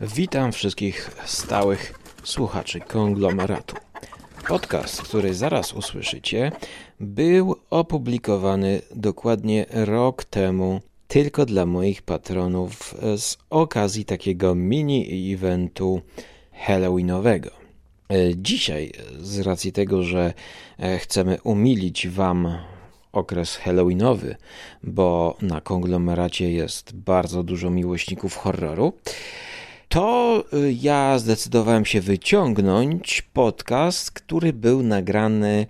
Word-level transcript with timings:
Witam 0.00 0.52
wszystkich 0.52 1.10
stałych 1.24 1.98
słuchaczy 2.24 2.80
konglomeratu. 2.80 3.76
Podcast, 4.48 5.02
który 5.02 5.34
zaraz 5.34 5.72
usłyszycie, 5.72 6.52
był 7.00 7.56
opublikowany 7.70 8.82
dokładnie 8.94 9.66
rok 9.70 10.24
temu 10.24 10.80
tylko 11.08 11.46
dla 11.46 11.66
moich 11.66 12.02
patronów 12.02 12.94
z 13.16 13.36
okazji 13.50 14.04
takiego 14.04 14.54
mini 14.54 15.32
eventu 15.34 16.00
Halloweenowego. 16.52 17.50
Dzisiaj, 18.36 18.92
z 19.20 19.38
racji 19.38 19.72
tego, 19.72 20.02
że 20.02 20.34
chcemy 20.98 21.38
umilić 21.42 22.08
Wam 22.08 22.58
okres 23.12 23.56
Halloweenowy, 23.56 24.36
bo 24.82 25.36
na 25.42 25.60
konglomeracie 25.60 26.52
jest 26.52 26.94
bardzo 26.94 27.42
dużo 27.42 27.70
miłośników 27.70 28.36
horroru, 28.36 28.92
to 29.90 30.44
y, 30.54 30.72
ja 30.72 31.18
zdecydowałem 31.18 31.84
się 31.84 32.00
wyciągnąć 32.00 33.22
podcast, 33.22 34.10
który 34.10 34.52
był 34.52 34.82
nagrany 34.82 35.66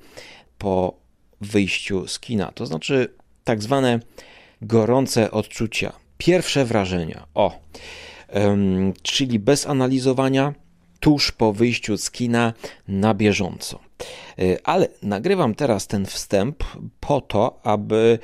po 0.58 0.95
wyjściu 1.40 2.08
z 2.08 2.20
kina. 2.20 2.52
To 2.52 2.66
znaczy 2.66 3.14
tak 3.45 3.62
zwane 3.62 4.00
gorące 4.62 5.30
odczucia, 5.30 5.92
pierwsze 6.18 6.64
wrażenia. 6.64 7.26
O, 7.34 7.60
czyli 9.02 9.38
bez 9.38 9.66
analizowania, 9.66 10.54
tuż 11.00 11.32
po 11.32 11.52
wyjściu 11.52 11.96
z 11.96 12.10
kina 12.10 12.52
na 12.88 13.14
bieżąco. 13.14 13.89
Y, 14.38 14.59
ale 14.64 14.88
nagrywam 15.02 15.54
teraz 15.54 15.86
ten 15.86 16.06
wstęp 16.06 16.64
po 17.00 17.20
to, 17.20 17.60
aby 17.62 18.18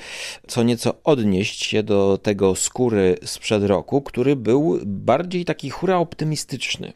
co 0.47 0.63
nieco 0.63 0.95
odnieść 1.05 1.65
się 1.65 1.83
do 1.83 2.19
tego 2.23 2.55
skóry 2.55 3.19
sprzed 3.25 3.65
roku, 3.65 4.03
który 4.03 4.37
był 4.37 4.79
bardziej 4.85 5.45
taki 5.45 5.71
hura 5.71 5.99
optymistyczny. 5.99 6.93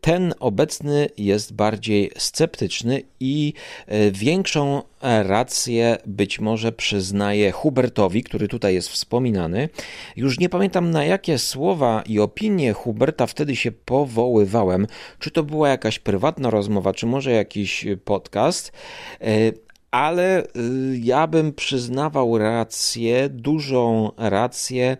Ten 0.00 0.34
obecny 0.40 1.08
jest 1.18 1.54
bardziej 1.54 2.10
sceptyczny 2.16 3.02
i 3.20 3.52
y, 3.92 4.12
większą 4.12 4.82
rację 5.04 5.96
być 6.06 6.40
może 6.40 6.72
przyznaje 6.72 7.52
Hubertowi, 7.52 8.22
który 8.22 8.48
tutaj 8.48 8.74
jest 8.74 8.88
wspominany. 8.88 9.68
Już 10.16 10.38
nie 10.38 10.48
pamiętam 10.48 10.90
na 10.90 11.04
jakie 11.04 11.38
słowa 11.38 12.02
i 12.06 12.20
opinie 12.20 12.72
Huberta 12.72 13.26
wtedy 13.26 13.56
się 13.56 13.72
powoływałem. 13.72 14.86
Czy 15.18 15.30
to 15.30 15.42
była 15.42 15.68
jakaś 15.68 15.98
prywatna 15.98 16.50
rozmowa, 16.50 16.92
czy 16.92 17.06
może 17.06 17.30
jakiś 17.30 17.86
podcast. 18.24 18.72
E, 19.20 19.52
ale 19.90 20.42
y, 20.42 20.98
ja 20.98 21.26
bym 21.26 21.52
przyznawał 21.52 22.38
rację, 22.38 23.28
dużą 23.28 24.10
rację 24.16 24.96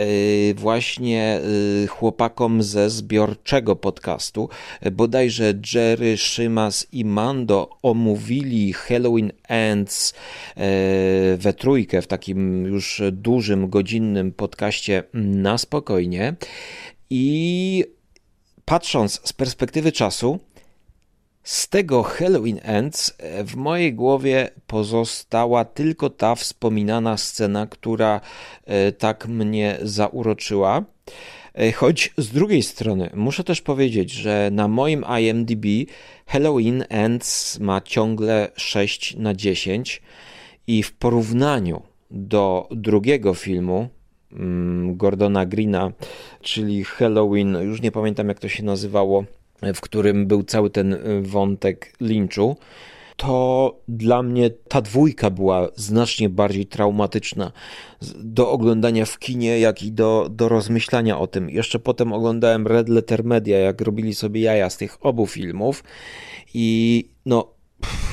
y, 0.00 0.54
właśnie 0.56 1.40
chłopakom 1.88 2.62
ze 2.62 2.90
zbiorczego 2.90 3.76
podcastu. 3.76 4.48
Bodajże 4.92 5.54
Jerry, 5.74 6.16
Szymas 6.16 6.86
i 6.92 7.04
Mando 7.04 7.70
omówili 7.82 8.72
Halloween 8.72 9.32
Ends 9.48 10.14
we 11.36 11.52
trójkę 11.52 12.02
w 12.02 12.06
takim 12.06 12.66
już 12.66 13.02
dużym, 13.12 13.70
godzinnym 13.70 14.32
podcaście 14.32 15.02
na 15.14 15.58
spokojnie. 15.58 16.34
I 17.10 17.84
patrząc 18.64 19.20
z 19.24 19.32
perspektywy 19.32 19.92
czasu, 19.92 20.38
z 21.42 21.68
tego 21.68 22.02
Halloween 22.02 22.60
Ends 22.62 23.14
e, 23.18 23.44
w 23.44 23.56
mojej 23.56 23.94
głowie 23.94 24.50
pozostała 24.66 25.64
tylko 25.64 26.10
ta 26.10 26.34
wspominana 26.34 27.16
scena, 27.16 27.66
która 27.66 28.20
e, 28.64 28.92
tak 28.92 29.28
mnie 29.28 29.78
zauroczyła. 29.82 30.84
E, 31.54 31.72
choć 31.72 32.12
z 32.16 32.28
drugiej 32.28 32.62
strony 32.62 33.10
muszę 33.14 33.44
też 33.44 33.60
powiedzieć, 33.60 34.12
że 34.12 34.50
na 34.52 34.68
moim 34.68 35.04
IMDb 35.20 35.66
Halloween 36.26 36.84
Ends 36.88 37.58
ma 37.60 37.80
ciągle 37.80 38.48
6 38.56 39.16
na 39.16 39.34
10 39.34 40.02
i 40.66 40.82
w 40.82 40.92
porównaniu 40.92 41.82
do 42.10 42.68
drugiego 42.70 43.34
filmu 43.34 43.88
mm, 44.32 44.96
Gordona 44.96 45.46
Greena, 45.46 45.92
czyli 46.40 46.84
Halloween, 46.84 47.56
już 47.62 47.82
nie 47.82 47.92
pamiętam 47.92 48.28
jak 48.28 48.38
to 48.38 48.48
się 48.48 48.64
nazywało, 48.64 49.24
w 49.74 49.80
którym 49.80 50.26
był 50.26 50.42
cały 50.42 50.70
ten 50.70 50.92
y, 50.92 51.22
wątek 51.22 51.92
linczu, 52.00 52.56
to 53.16 53.80
dla 53.88 54.22
mnie 54.22 54.50
ta 54.50 54.80
dwójka 54.80 55.30
była 55.30 55.68
znacznie 55.76 56.28
bardziej 56.28 56.66
traumatyczna 56.66 57.52
do 58.18 58.50
oglądania 58.50 59.04
w 59.04 59.18
kinie, 59.18 59.60
jak 59.60 59.82
i 59.82 59.92
do, 59.92 60.28
do 60.30 60.48
rozmyślania 60.48 61.18
o 61.18 61.26
tym. 61.26 61.50
Jeszcze 61.50 61.78
potem 61.78 62.12
oglądałem 62.12 62.66
Red 62.66 62.88
Letter 62.88 63.24
Media, 63.24 63.58
jak 63.58 63.80
robili 63.80 64.14
sobie 64.14 64.40
jaja 64.40 64.70
z 64.70 64.76
tych 64.76 65.06
obu 65.06 65.26
filmów 65.26 65.84
i 66.54 67.08
no 67.26 67.54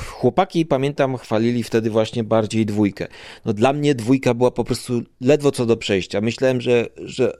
chłopaki, 0.06 0.66
pamiętam, 0.66 1.16
chwalili 1.16 1.62
wtedy 1.62 1.90
właśnie 1.90 2.24
bardziej 2.24 2.66
dwójkę. 2.66 3.06
No 3.44 3.52
dla 3.52 3.72
mnie 3.72 3.94
dwójka 3.94 4.34
była 4.34 4.50
po 4.50 4.64
prostu 4.64 5.02
ledwo 5.20 5.50
co 5.50 5.66
do 5.66 5.76
przejścia. 5.76 6.20
Myślałem, 6.20 6.60
że, 6.60 6.86
że 6.96 7.32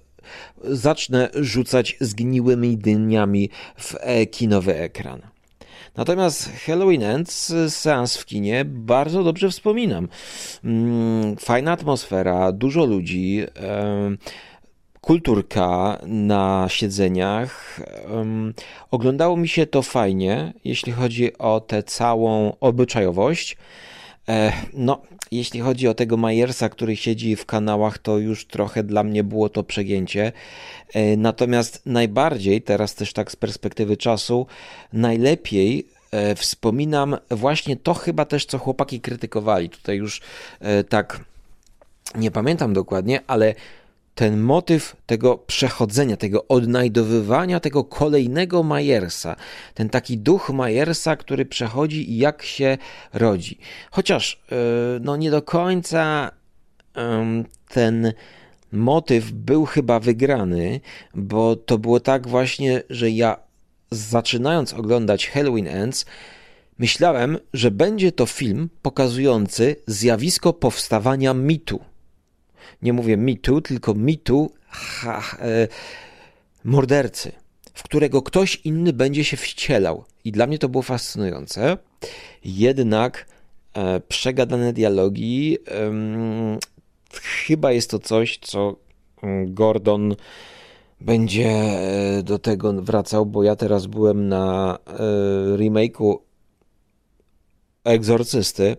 zacznę 0.64 1.28
rzucać 1.34 1.96
zgniłymi 2.00 2.76
dyniami 2.76 3.50
w 3.76 3.94
e, 4.00 4.26
kinowy 4.26 4.76
ekran. 4.76 5.20
Natomiast 5.96 6.52
Halloween 6.66 7.02
Ends, 7.02 7.54
seans 7.68 8.16
w 8.16 8.26
kinie, 8.26 8.64
bardzo 8.64 9.24
dobrze 9.24 9.50
wspominam. 9.50 10.08
Mm, 10.64 11.36
fajna 11.36 11.72
atmosfera, 11.72 12.52
dużo 12.52 12.84
ludzi, 12.84 13.42
kulturka 15.00 15.98
na 16.06 16.66
siedzeniach. 16.68 17.80
Oglądało 18.90 19.36
mi 19.36 19.48
się 19.48 19.66
to 19.66 19.82
fajnie, 19.82 20.52
jeśli 20.64 20.92
chodzi 20.92 21.38
o 21.38 21.60
tę 21.60 21.82
całą 21.82 22.56
obyczajowość. 22.60 23.56
E, 24.28 24.52
no, 24.74 25.02
jeśli 25.30 25.60
chodzi 25.60 25.88
o 25.88 25.94
tego 25.94 26.16
Majersa, 26.16 26.68
który 26.68 26.96
siedzi 26.96 27.36
w 27.36 27.46
kanałach, 27.46 27.98
to 27.98 28.18
już 28.18 28.46
trochę 28.46 28.82
dla 28.82 29.04
mnie 29.04 29.24
było 29.24 29.48
to 29.48 29.62
przegięcie. 29.64 30.32
E, 30.94 31.16
natomiast 31.16 31.82
najbardziej, 31.86 32.62
teraz 32.62 32.94
też 32.94 33.12
tak 33.12 33.32
z 33.32 33.36
perspektywy 33.36 33.96
czasu, 33.96 34.46
najlepiej 34.92 35.86
e, 36.10 36.34
wspominam 36.34 37.16
właśnie 37.30 37.76
to 37.76 37.94
chyba 37.94 38.24
też, 38.24 38.46
co 38.46 38.58
chłopaki 38.58 39.00
krytykowali. 39.00 39.70
Tutaj 39.70 39.96
już 39.96 40.20
tak 40.88 41.20
nie 42.14 42.30
pamiętam 42.30 42.72
dokładnie, 42.72 43.20
ale 43.26 43.54
ten 44.18 44.40
motyw 44.40 44.96
tego 45.06 45.38
przechodzenia, 45.38 46.16
tego 46.16 46.48
odnajdowywania 46.48 47.60
tego 47.60 47.84
kolejnego 47.84 48.62
Majersa, 48.62 49.36
ten 49.74 49.88
taki 49.88 50.18
duch 50.18 50.50
Majersa, 50.50 51.16
który 51.16 51.46
przechodzi 51.46 52.12
i 52.12 52.18
jak 52.18 52.42
się 52.42 52.78
rodzi. 53.12 53.58
Chociaż 53.90 54.42
e, 54.52 54.56
no 55.00 55.16
nie 55.16 55.30
do 55.30 55.42
końca 55.42 56.30
ten 57.68 58.12
motyw 58.72 59.32
był 59.32 59.64
chyba 59.64 60.00
wygrany, 60.00 60.80
bo 61.14 61.56
to 61.56 61.78
było 61.78 62.00
tak 62.00 62.28
właśnie, 62.28 62.82
że 62.90 63.10
ja 63.10 63.36
zaczynając 63.90 64.74
oglądać 64.74 65.28
Halloween 65.28 65.68
Ends, 65.68 66.06
myślałem, 66.78 67.38
że 67.52 67.70
będzie 67.70 68.12
to 68.12 68.26
film 68.26 68.70
pokazujący 68.82 69.76
zjawisko 69.86 70.52
powstawania 70.52 71.34
mitu 71.34 71.80
nie 72.82 72.92
mówię 72.92 73.16
mitu, 73.16 73.60
tylko 73.60 73.94
mitu 73.94 74.52
e, 75.38 75.68
mordercy, 76.64 77.32
w 77.74 77.82
którego 77.82 78.22
ktoś 78.22 78.56
inny 78.56 78.92
będzie 78.92 79.24
się 79.24 79.36
wcielał. 79.36 80.04
I 80.24 80.32
dla 80.32 80.46
mnie 80.46 80.58
to 80.58 80.68
było 80.68 80.82
fascynujące. 80.82 81.78
Jednak 82.44 83.26
e, 83.74 84.00
przegadane 84.00 84.72
dialogi, 84.72 85.58
e, 85.68 85.92
chyba 87.22 87.72
jest 87.72 87.90
to 87.90 87.98
coś, 87.98 88.38
co 88.38 88.76
mm, 89.22 89.54
Gordon 89.54 90.16
będzie 91.00 91.48
e, 91.48 92.22
do 92.22 92.38
tego 92.38 92.72
wracał, 92.72 93.26
bo 93.26 93.42
ja 93.42 93.56
teraz 93.56 93.86
byłem 93.86 94.28
na 94.28 94.78
e, 94.86 94.92
remake'u 95.56 96.18
Egzorcysty 97.84 98.76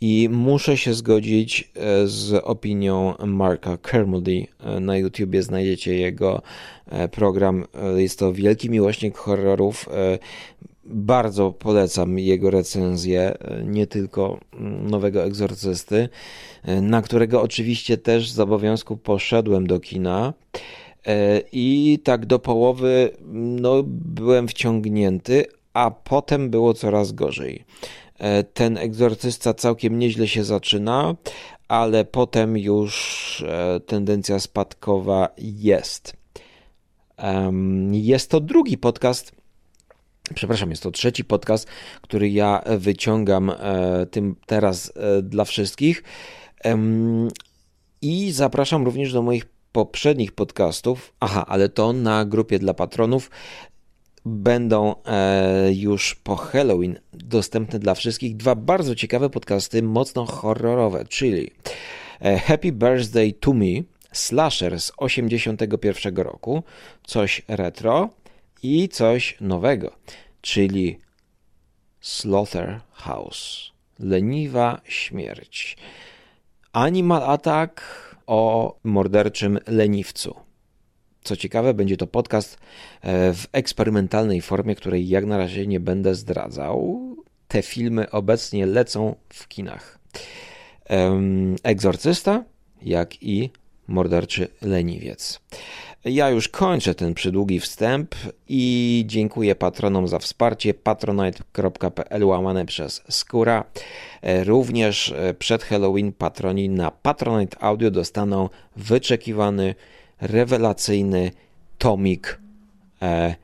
i 0.00 0.28
muszę 0.32 0.76
się 0.76 0.94
zgodzić 0.94 1.70
e, 1.74 2.06
z 2.06 2.34
opinią 2.44 3.14
Marka 3.26 3.76
Kermody. 3.76 4.46
E, 4.60 4.80
na 4.80 4.96
YouTubie 4.96 5.42
znajdziecie 5.42 5.94
jego 5.94 6.42
e, 6.86 7.08
program. 7.08 7.64
Jest 7.96 8.18
to 8.18 8.32
wielki 8.32 8.70
miłośnik 8.70 9.16
horrorów. 9.16 9.88
Bardzo 10.84 11.52
polecam 11.52 12.18
jego 12.18 12.50
recenzję, 12.50 13.38
nie 13.64 13.86
tylko 13.86 14.40
mm, 14.52 14.90
nowego 14.90 15.24
egzorcysty, 15.24 16.08
na 16.82 17.02
którego 17.02 17.42
oczywiście 17.42 17.98
też 17.98 18.30
z 18.30 18.40
obowiązku 18.40 18.96
poszedłem 18.96 19.66
do 19.66 19.80
kina. 19.80 20.34
I 21.52 21.98
tak 22.04 22.26
do 22.26 22.38
połowy 22.38 23.10
no, 23.32 23.82
byłem 23.86 24.48
wciągnięty, 24.48 25.44
a 25.74 25.90
potem 25.90 26.50
było 26.50 26.74
coraz 26.74 27.12
gorzej. 27.12 27.64
E, 28.20 28.44
ten 28.44 28.78
egzorcysta 28.78 29.54
całkiem 29.54 29.98
nieźle 29.98 30.28
się 30.28 30.44
zaczyna, 30.44 31.14
ale 31.68 32.04
potem 32.04 32.58
już 32.58 33.44
e, 33.48 33.80
tendencja 33.80 34.38
spadkowa 34.38 35.28
jest. 35.38 36.20
Jest 37.92 38.30
to 38.30 38.40
drugi 38.40 38.78
podcast. 38.78 39.32
Przepraszam, 40.34 40.70
jest 40.70 40.82
to 40.82 40.90
trzeci 40.90 41.24
podcast, 41.24 41.68
który 42.02 42.30
ja 42.30 42.62
wyciągam 42.78 43.50
e, 43.50 44.06
tym 44.10 44.36
teraz 44.46 44.92
dla 45.22 45.44
wszystkich. 45.44 46.02
I 48.02 48.32
zapraszam 48.32 48.84
również 48.84 49.12
do 49.12 49.22
moich 49.22 49.46
poprzednich 49.72 50.32
podcastów. 50.32 51.12
Aha, 51.20 51.44
ale 51.48 51.68
to 51.68 51.92
na 51.92 52.24
grupie 52.24 52.58
dla 52.58 52.74
patronów 52.74 53.30
będą 54.24 54.94
e, 55.04 55.72
już 55.72 56.14
po 56.14 56.36
Halloween 56.36 56.98
dostępne 57.12 57.78
dla 57.78 57.94
wszystkich 57.94 58.36
dwa 58.36 58.54
bardzo 58.54 58.94
ciekawe 58.94 59.30
podcasty, 59.30 59.82
mocno 59.82 60.26
horrorowe, 60.26 61.04
czyli 61.04 61.50
e, 62.20 62.38
Happy 62.38 62.72
Birthday 62.72 63.32
to 63.32 63.52
Me, 63.52 63.82
slasher 64.12 64.80
z 64.80 64.92
81 64.96 66.16
roku, 66.16 66.62
coś 67.04 67.42
retro 67.48 68.08
i 68.62 68.88
coś 68.88 69.36
nowego, 69.40 69.92
czyli 70.40 70.98
Slaughterhouse, 72.00 73.72
leniwa 73.98 74.80
śmierć. 74.84 75.76
Animal 76.72 77.22
Attack 77.22 77.82
o 78.26 78.74
morderczym 78.84 79.58
leniwcu. 79.66 80.49
Co 81.22 81.36
ciekawe, 81.36 81.74
będzie 81.74 81.96
to 81.96 82.06
podcast 82.06 82.58
e, 83.02 83.34
w 83.34 83.46
eksperymentalnej 83.52 84.40
formie, 84.40 84.74
której 84.74 85.08
jak 85.08 85.26
na 85.26 85.38
razie 85.38 85.66
nie 85.66 85.80
będę 85.80 86.14
zdradzał. 86.14 87.00
Te 87.48 87.62
filmy 87.62 88.10
obecnie 88.10 88.66
lecą 88.66 89.14
w 89.28 89.48
kinach. 89.48 89.98
Egzorcysta, 91.62 92.44
jak 92.82 93.22
i 93.22 93.50
morderczy 93.86 94.48
leniwiec. 94.62 95.40
Ja 96.04 96.30
już 96.30 96.48
kończę 96.48 96.94
ten 96.94 97.14
przydługi 97.14 97.60
wstęp 97.60 98.14
i 98.48 99.04
dziękuję 99.06 99.54
patronom 99.54 100.08
za 100.08 100.18
wsparcie 100.18 100.74
patronite.pl 100.74 102.24
łamane 102.24 102.66
przez 102.66 103.02
Skóra. 103.08 103.64
E, 104.22 104.44
również 104.44 105.14
e, 105.16 105.34
przed 105.34 105.62
Halloween 105.62 106.12
patroni 106.12 106.68
na 106.68 106.90
Patronite 106.90 107.62
Audio 107.62 107.90
dostaną 107.90 108.48
wyczekiwany 108.76 109.74
rewelacyjny 110.20 111.30
tomik 111.78 112.40
e, 113.02 113.34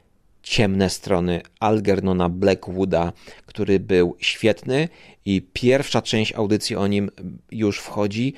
Ciemne 0.43 0.90
strony 0.90 1.40
Algernona 1.61 2.28
Blackwooda, 2.28 3.12
który 3.46 3.81
był 3.81 4.17
świetny 4.19 4.88
i 5.25 5.43
pierwsza 5.52 6.02
część 6.02 6.32
audycji 6.32 6.76
o 6.76 6.87
nim 6.87 7.11
już 7.50 7.78
wchodzi. 7.78 8.34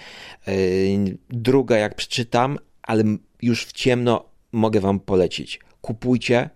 E, 0.46 0.52
druga, 1.30 1.76
jak 1.76 1.94
przeczytam, 1.94 2.58
ale 2.82 3.04
już 3.42 3.66
w 3.66 3.72
ciemno 3.72 4.24
mogę 4.52 4.80
Wam 4.80 5.00
polecić. 5.00 5.60
Kupujcie 5.80 6.50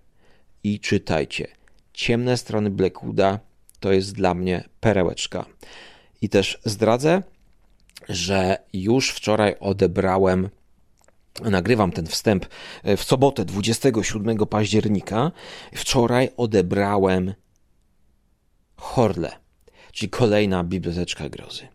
i 0.64 0.81
czytajcie. 0.81 1.49
Ciemne 1.93 2.37
strony 2.37 2.70
Blackwooda 2.70 3.38
to 3.81 3.93
jest 3.93 4.14
dla 4.14 4.35
mnie 4.35 4.64
perełeczka. 4.81 5.44
I 6.23 6.28
też 6.28 6.58
zdradzę, 6.64 7.23
że 8.08 8.58
już 8.73 9.11
wczoraj 9.11 9.55
odebrałem 9.61 10.49
Nagrywam 11.40 11.93
ten 11.93 12.06
wstęp 12.06 12.46
e, 12.82 12.96
w 12.96 13.05
sobotę 13.05 13.44
27 13.44 14.38
października. 14.46 15.31
Wczoraj 15.75 16.31
odebrałem 16.37 17.34
Horle, 18.76 19.32
czyli 19.93 20.11
kolejna 20.11 20.64
biblioteczka 20.64 21.29
grozy. 21.29 21.69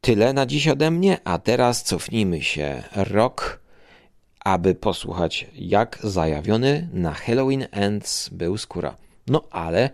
Tyle 0.00 0.32
na 0.32 0.46
dziś 0.46 0.68
ode 0.68 0.90
mnie, 0.90 1.18
a 1.24 1.38
teraz 1.38 1.82
cofnijmy 1.82 2.42
się 2.42 2.82
rok, 2.96 3.60
aby 4.44 4.74
posłuchać, 4.74 5.46
jak 5.54 5.98
zajawiony 6.02 6.88
na 6.92 7.12
Halloween 7.12 7.66
Ends 7.70 8.28
był 8.28 8.58
skóra. 8.58 8.96
No 9.26 9.42
ale 9.50 9.90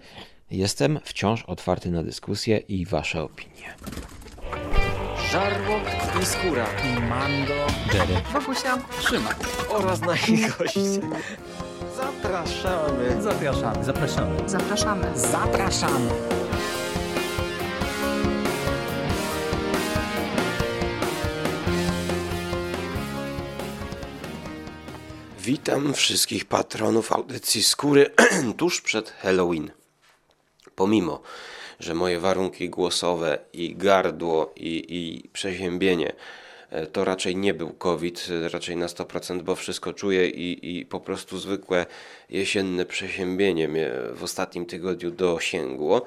jestem 0.50 1.00
wciąż 1.04 1.42
otwarty 1.42 1.90
na 1.90 2.02
dyskusję 2.02 2.58
i 2.58 2.86
Wasze 2.86 3.22
opinie. 3.22 3.74
Żarłok 5.34 5.82
i 6.22 6.26
Skóra. 6.26 6.66
I 6.84 7.00
Mando. 7.00 7.54
Jerry. 7.94 8.14
Wokusia. 8.32 8.78
Trzyma. 9.00 9.30
Oraz 9.68 10.00
nasi 10.00 10.46
goście. 10.58 10.80
Zapraszamy. 11.96 13.22
Zapraszamy. 13.22 13.84
Zapraszamy. 13.84 14.48
Zapraszamy. 14.48 15.18
Zapraszamy. 15.18 16.10
Witam 25.40 25.94
wszystkich 25.94 26.44
patronów 26.44 27.12
audycji 27.12 27.62
Skóry 27.62 28.10
tuż 28.58 28.80
przed 28.80 29.10
Halloween. 29.10 29.70
Pomimo 30.74 31.22
że 31.80 31.94
moje 31.94 32.20
warunki 32.20 32.70
głosowe 32.70 33.38
i 33.52 33.76
gardło 33.76 34.52
i, 34.56 34.84
i 34.88 35.28
przeziębienie 35.28 36.12
e, 36.70 36.86
to 36.86 37.04
raczej 37.04 37.36
nie 37.36 37.54
był 37.54 37.70
COVID, 37.72 38.28
raczej 38.52 38.76
na 38.76 38.86
100%, 38.86 39.42
bo 39.42 39.54
wszystko 39.54 39.92
czuję 39.92 40.28
i, 40.28 40.78
i 40.78 40.86
po 40.86 41.00
prostu 41.00 41.38
zwykłe 41.38 41.86
jesienne 42.30 42.86
przeziębienie 42.86 43.68
mnie 43.68 43.90
w 44.14 44.22
ostatnim 44.22 44.66
tygodniu 44.66 45.10
dosięgło. 45.10 46.02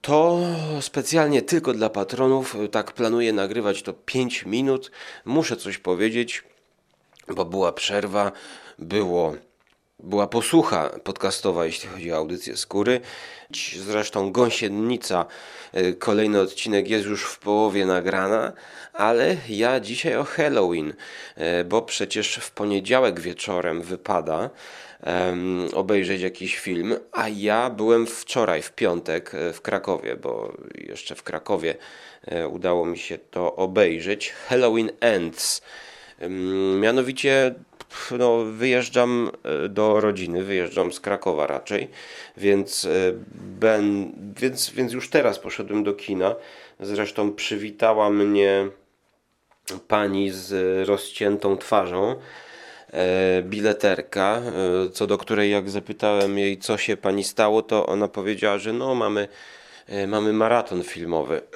To 0.00 0.40
specjalnie 0.80 1.42
tylko 1.42 1.72
dla 1.72 1.90
patronów, 1.90 2.56
tak 2.70 2.92
planuję 2.92 3.32
nagrywać 3.32 3.82
to 3.82 3.92
5 3.92 4.46
minut. 4.46 4.90
Muszę 5.24 5.56
coś 5.56 5.78
powiedzieć, 5.78 6.42
bo 7.28 7.44
była 7.44 7.72
przerwa, 7.72 8.32
było 8.78 9.34
była 10.00 10.26
posłucha 10.26 10.90
podcastowa, 11.04 11.66
jeśli 11.66 11.88
chodzi 11.88 12.12
o 12.12 12.16
audycję 12.16 12.56
skóry. 12.56 13.00
Zresztą 13.76 14.32
Gąsienica, 14.32 15.26
y, 15.76 15.94
kolejny 15.94 16.40
odcinek 16.40 16.88
jest 16.88 17.06
już 17.06 17.24
w 17.24 17.38
połowie 17.38 17.86
nagrana, 17.86 18.52
ale 18.92 19.36
ja 19.48 19.80
dzisiaj 19.80 20.16
o 20.16 20.24
Halloween, 20.24 20.90
y, 20.90 21.64
bo 21.64 21.82
przecież 21.82 22.36
w 22.36 22.50
poniedziałek 22.50 23.20
wieczorem 23.20 23.82
wypada 23.82 24.50
um, 25.06 25.68
obejrzeć 25.74 26.22
jakiś 26.22 26.58
film, 26.58 26.96
a 27.12 27.28
ja 27.28 27.70
byłem 27.70 28.06
wczoraj, 28.06 28.62
w 28.62 28.72
piątek 28.72 29.34
y, 29.34 29.52
w 29.52 29.60
Krakowie, 29.62 30.16
bo 30.16 30.52
jeszcze 30.74 31.14
w 31.14 31.22
Krakowie 31.22 31.74
udało 32.50 32.86
mi 32.86 32.98
się 32.98 33.18
to 33.18 33.56
obejrzeć. 33.56 34.32
Halloween 34.32 34.90
Ends. 35.00 35.62
Mianowicie 36.80 37.54
no, 38.18 38.44
wyjeżdżam 38.44 39.30
e, 39.64 39.68
do 39.68 40.00
rodziny, 40.00 40.44
wyjeżdżam 40.44 40.92
z 40.92 41.00
Krakowa 41.00 41.46
raczej, 41.46 41.88
więc, 42.36 42.84
e, 42.84 42.88
ben, 43.60 44.12
więc, 44.40 44.70
więc 44.70 44.92
już 44.92 45.10
teraz 45.10 45.38
poszedłem 45.38 45.84
do 45.84 45.94
kina. 45.94 46.34
Zresztą 46.80 47.32
przywitała 47.32 48.10
mnie 48.10 48.68
pani 49.88 50.30
z 50.30 50.88
rozciętą 50.88 51.56
twarzą, 51.56 52.14
e, 52.90 53.42
bileterka, 53.42 54.42
co 54.92 55.06
do 55.06 55.18
której 55.18 55.50
jak 55.50 55.70
zapytałem 55.70 56.38
jej, 56.38 56.58
co 56.58 56.76
się 56.76 56.96
pani 56.96 57.24
stało, 57.24 57.62
to 57.62 57.86
ona 57.86 58.08
powiedziała, 58.08 58.58
że 58.58 58.72
no 58.72 58.94
mamy, 58.94 59.28
mamy 60.06 60.32
maraton 60.32 60.82
filmowy. 60.82 61.40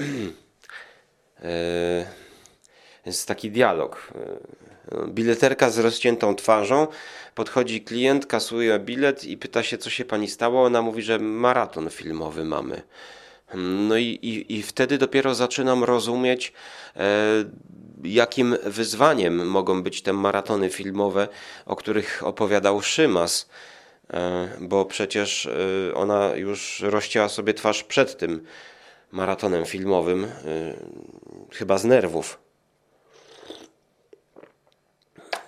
Jest 3.07 3.29
taki 3.29 3.51
dialog 3.51 4.13
bileterka 5.09 5.71
z 5.71 5.79
rozciętą 5.79 6.35
twarzą. 6.35 6.87
Podchodzi 7.35 7.81
klient, 7.81 8.27
kasuje 8.27 8.79
bilet 8.79 9.25
i 9.25 9.37
pyta 9.37 9.63
się, 9.63 9.79
co 9.79 9.91
się 9.91 10.05
pani 10.05 10.29
stało. 10.29 10.65
Ona 10.65 10.83
mówi, 10.83 11.03
że 11.03 11.19
maraton 11.19 11.91
filmowy 11.91 12.45
mamy. 12.45 12.83
No 13.89 13.97
i, 13.97 14.07
i, 14.07 14.59
i 14.59 14.63
wtedy 14.63 14.99
dopiero 14.99 15.35
zaczynam 15.35 15.85
rozumieć, 15.85 16.53
e, 16.97 17.45
jakim 18.05 18.57
wyzwaniem 18.65 19.49
mogą 19.49 19.83
być 19.83 20.03
te 20.03 20.13
maratony 20.13 20.71
filmowe, 20.71 21.29
o 21.67 21.77
których 21.77 22.23
opowiadał 22.27 22.83
Szymas. 22.83 23.49
E, 24.13 24.49
bo 24.61 24.85
przecież 24.85 25.47
e, 25.47 25.95
ona 25.95 26.37
już 26.37 26.81
rozcięła 26.81 27.29
sobie 27.29 27.55
twarz 27.55 27.85
przed 27.85 28.19
tym 28.19 28.45
maratonem 29.13 29.67
filmowym, 29.67 30.25
e, 30.25 30.29
chyba 31.53 31.79
z 31.79 31.85
nerwów. 31.85 32.42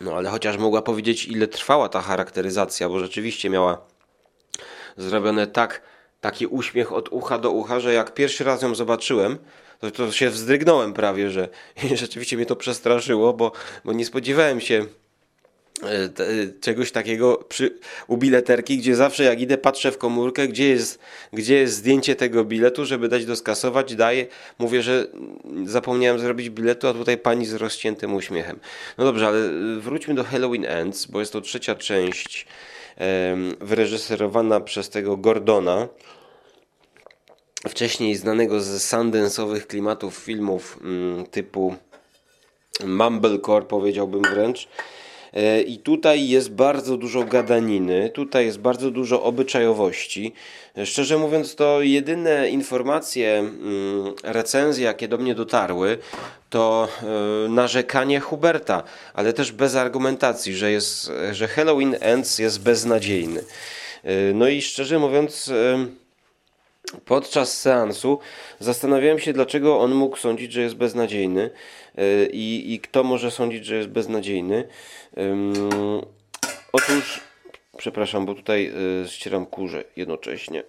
No 0.04 0.16
ale 0.16 0.30
chociaż 0.30 0.56
mogła 0.56 0.82
powiedzieć, 0.82 1.26
ile 1.26 1.48
trwała 1.48 1.88
ta 1.88 2.00
charakteryzacja, 2.00 2.88
bo 2.88 2.98
rzeczywiście 2.98 3.50
miała 3.50 3.80
zrobione 4.96 5.46
tak, 5.46 5.82
taki 6.20 6.46
uśmiech 6.46 6.92
od 6.92 7.08
ucha 7.08 7.38
do 7.38 7.50
ucha, 7.50 7.80
że 7.80 7.92
jak 7.94 8.14
pierwszy 8.14 8.44
raz 8.44 8.62
ją 8.62 8.74
zobaczyłem, 8.74 9.38
to, 9.80 9.90
to 9.90 10.12
się 10.12 10.30
wzdrygnąłem 10.30 10.92
prawie, 10.92 11.30
że 11.30 11.48
rzeczywiście 11.94 12.36
mnie 12.36 12.46
to 12.46 12.56
przestraszyło, 12.56 13.32
bo, 13.32 13.52
bo 13.84 13.92
nie 13.92 14.04
spodziewałem 14.04 14.60
się 14.60 14.86
czegoś 16.60 16.92
takiego 16.92 17.44
przy, 17.48 17.78
u 18.06 18.16
bileterki, 18.16 18.78
gdzie 18.78 18.96
zawsze 18.96 19.24
jak 19.24 19.40
idę 19.40 19.58
patrzę 19.58 19.92
w 19.92 19.98
komórkę, 19.98 20.48
gdzie 20.48 20.68
jest, 20.68 20.98
gdzie 21.32 21.54
jest 21.54 21.74
zdjęcie 21.74 22.16
tego 22.16 22.44
biletu, 22.44 22.84
żeby 22.84 23.08
dać 23.08 23.26
do 23.26 23.36
skasować, 23.36 23.94
daję, 23.94 24.26
mówię, 24.58 24.82
że 24.82 25.06
zapomniałem 25.64 26.18
zrobić 26.18 26.50
biletu, 26.50 26.88
a 26.88 26.92
tutaj 26.92 27.18
pani 27.18 27.46
z 27.46 27.54
rozciętym 27.54 28.14
uśmiechem. 28.14 28.60
No 28.98 29.04
dobrze, 29.04 29.26
ale 29.26 29.48
wróćmy 29.80 30.14
do 30.14 30.24
Halloween 30.24 30.64
Ends, 30.64 31.06
bo 31.06 31.20
jest 31.20 31.32
to 31.32 31.40
trzecia 31.40 31.74
część 31.74 32.46
wyreżyserowana 33.60 34.60
przez 34.60 34.88
tego 34.88 35.16
Gordona, 35.16 35.88
wcześniej 37.68 38.14
znanego 38.14 38.60
ze 38.60 38.78
Sundance'owych 38.78 39.66
klimatów 39.66 40.16
filmów 40.16 40.78
mm, 40.82 41.26
typu 41.26 41.74
Mumblecore 42.86 43.66
powiedziałbym 43.66 44.22
wręcz. 44.22 44.68
E, 45.34 45.62
I 45.62 45.78
tutaj 45.78 46.28
jest 46.28 46.50
bardzo 46.50 46.96
dużo 46.96 47.24
gadaniny, 47.24 48.10
tutaj 48.10 48.46
jest 48.46 48.58
bardzo 48.58 48.90
dużo 48.90 49.22
obyczajowości. 49.22 50.32
Szczerze 50.84 51.18
mówiąc, 51.18 51.54
to 51.54 51.82
jedyne 51.82 52.50
informacje, 52.50 53.38
mm, 53.38 54.14
recenzje, 54.22 54.84
jakie 54.84 55.08
do 55.08 55.18
mnie 55.18 55.34
dotarły, 55.34 55.98
to 56.50 56.88
e, 57.02 57.48
narzekanie 57.48 58.20
Huberta, 58.20 58.82
ale 59.14 59.32
też 59.32 59.52
bez 59.52 59.76
argumentacji, 59.76 60.54
że, 60.54 60.70
jest, 60.70 61.12
że 61.32 61.48
Halloween 61.48 61.96
Ends 62.00 62.38
jest 62.38 62.62
beznadziejny. 62.62 63.40
E, 64.04 64.12
no 64.34 64.48
i 64.48 64.62
szczerze 64.62 64.98
mówiąc, 64.98 65.52
podczas 67.04 67.60
seansu 67.60 68.18
zastanawiałem 68.60 69.18
się, 69.18 69.32
dlaczego 69.32 69.80
on 69.80 69.94
mógł 69.94 70.16
sądzić, 70.16 70.52
że 70.52 70.60
jest 70.60 70.74
beznadziejny 70.74 71.50
i, 72.32 72.72
i 72.74 72.80
kto 72.80 73.04
może 73.04 73.30
sądzić, 73.30 73.66
że 73.66 73.76
jest 73.76 73.88
beznadziejny. 73.88 74.68
Otóż, 76.72 77.20
przepraszam, 77.76 78.26
bo 78.26 78.34
tutaj 78.34 78.72
y, 79.04 79.08
ścieram 79.08 79.46
kurze 79.46 79.84
jednocześnie. 79.96 80.62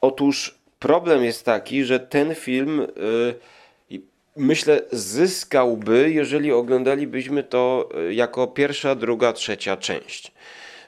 Otóż 0.00 0.58
problem 0.78 1.24
jest 1.24 1.44
taki, 1.44 1.84
że 1.84 2.00
ten 2.00 2.34
film 2.34 2.80
y, 2.80 3.96
myślę 4.36 4.80
zyskałby, 4.92 6.10
jeżeli 6.10 6.52
oglądalibyśmy 6.52 7.42
to 7.42 7.88
y, 8.08 8.14
jako 8.14 8.46
pierwsza, 8.46 8.94
druga, 8.94 9.32
trzecia 9.32 9.76
część. 9.76 10.32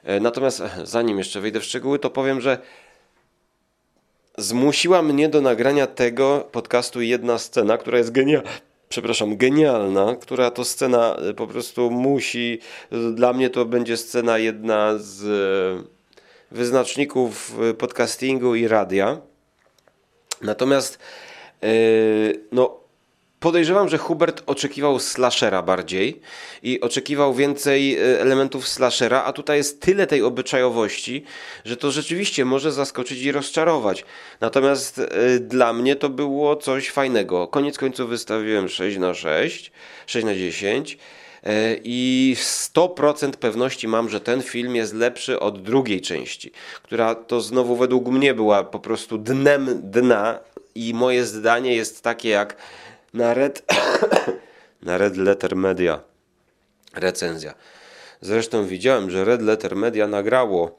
E, 0.03 0.19
natomiast 0.19 0.61
zanim 0.83 1.17
jeszcze 1.17 1.41
wejdę 1.41 1.59
w 1.59 1.63
szczegóły, 1.63 1.99
to 1.99 2.09
powiem, 2.09 2.41
że 2.41 2.57
zmusiła 4.37 5.01
mnie 5.01 5.29
do 5.29 5.41
nagrania 5.41 5.87
tego 5.87 6.47
podcastu 6.51 7.01
jedna 7.01 7.37
scena, 7.37 7.77
która 7.77 7.97
jest 7.97 8.11
genialna 8.11 8.49
przepraszam, 8.89 9.37
genialna, 9.37 10.15
która 10.15 10.51
to 10.51 10.65
scena 10.65 11.15
e, 11.15 11.33
po 11.33 11.47
prostu 11.47 11.91
musi, 11.91 12.59
dla 13.13 13.33
mnie 13.33 13.49
to 13.49 13.65
będzie 13.65 13.97
scena 13.97 14.37
jedna 14.37 14.97
z 14.97 15.23
e, 15.23 15.83
wyznaczników 16.51 17.55
podcastingu 17.77 18.55
i 18.55 18.67
radia. 18.67 19.21
Natomiast 20.41 20.99
no, 22.51 22.78
Podejrzewam, 23.39 23.89
że 23.89 23.97
Hubert 23.97 24.43
oczekiwał 24.45 24.99
slashera 24.99 25.61
bardziej 25.61 26.21
i 26.63 26.81
oczekiwał 26.81 27.33
więcej 27.33 27.97
e, 27.97 28.21
elementów 28.21 28.67
slashera, 28.67 29.23
a 29.23 29.33
tutaj 29.33 29.57
jest 29.57 29.81
tyle 29.81 30.07
tej 30.07 30.21
obyczajowości, 30.23 31.23
że 31.65 31.77
to 31.77 31.91
rzeczywiście 31.91 32.45
może 32.45 32.71
zaskoczyć 32.71 33.21
i 33.21 33.31
rozczarować. 33.31 34.05
Natomiast 34.41 34.97
y, 34.99 35.39
dla 35.39 35.73
mnie 35.73 35.95
to 35.95 36.09
było 36.09 36.55
coś 36.55 36.89
fajnego. 36.89 37.47
Koniec 37.47 37.77
końców 37.77 38.09
wystawiłem 38.09 38.69
6 38.69 38.97
na 38.97 39.13
6, 39.13 39.71
6 40.07 40.25
na 40.25 40.35
10 40.35 40.93
y, 40.93 40.97
e, 41.49 41.75
i 41.83 42.35
100% 42.39 43.31
pewności 43.31 43.87
mam, 43.87 44.09
że 44.09 44.21
ten 44.21 44.41
film 44.41 44.75
jest 44.75 44.93
lepszy 44.93 45.39
od 45.39 45.61
drugiej 45.61 46.01
części, 46.01 46.51
która 46.83 47.15
to 47.15 47.41
znowu 47.41 47.75
według 47.75 48.07
mnie 48.07 48.33
była 48.33 48.63
po 48.63 48.79
prostu 48.79 49.17
dnem 49.17 49.81
dna 49.83 50.39
i 50.75 50.93
moje 50.93 51.25
zdanie 51.25 51.75
jest 51.75 52.01
takie 52.01 52.29
jak 52.29 52.55
na 53.13 53.33
Red, 53.33 53.65
na 54.81 54.97
Red 54.97 55.17
Letter 55.17 55.55
Media 55.55 55.99
recenzja. 56.93 57.53
Zresztą 58.21 58.65
widziałem, 58.65 59.11
że 59.11 59.25
Red 59.25 59.41
Letter 59.41 59.75
Media 59.75 60.07
nagrało 60.07 60.77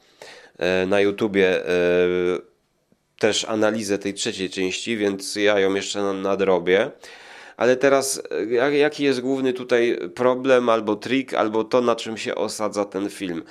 e, 0.59 0.87
na 0.87 1.01
YouTubie 1.01 1.67
e, 1.67 1.71
też 3.19 3.45
analizę 3.45 3.99
tej 3.99 4.15
trzeciej 4.15 4.51
części, 4.51 4.97
więc 4.97 5.37
ja 5.37 5.59
ją 5.59 5.75
jeszcze 5.75 6.03
nadrobię. 6.03 6.91
Ale 7.57 7.77
teraz, 7.77 8.23
e, 8.61 8.77
jaki 8.77 9.05
jest 9.05 9.21
główny 9.21 9.53
tutaj 9.53 9.99
problem, 10.15 10.69
albo 10.69 10.97
trik, 10.97 11.35
albo 11.35 11.65
to, 11.65 11.81
na 11.81 11.97
czym 11.97 12.17
się 12.17 12.35
osadza 12.35 12.85
ten 12.85 13.11
film? 13.11 13.43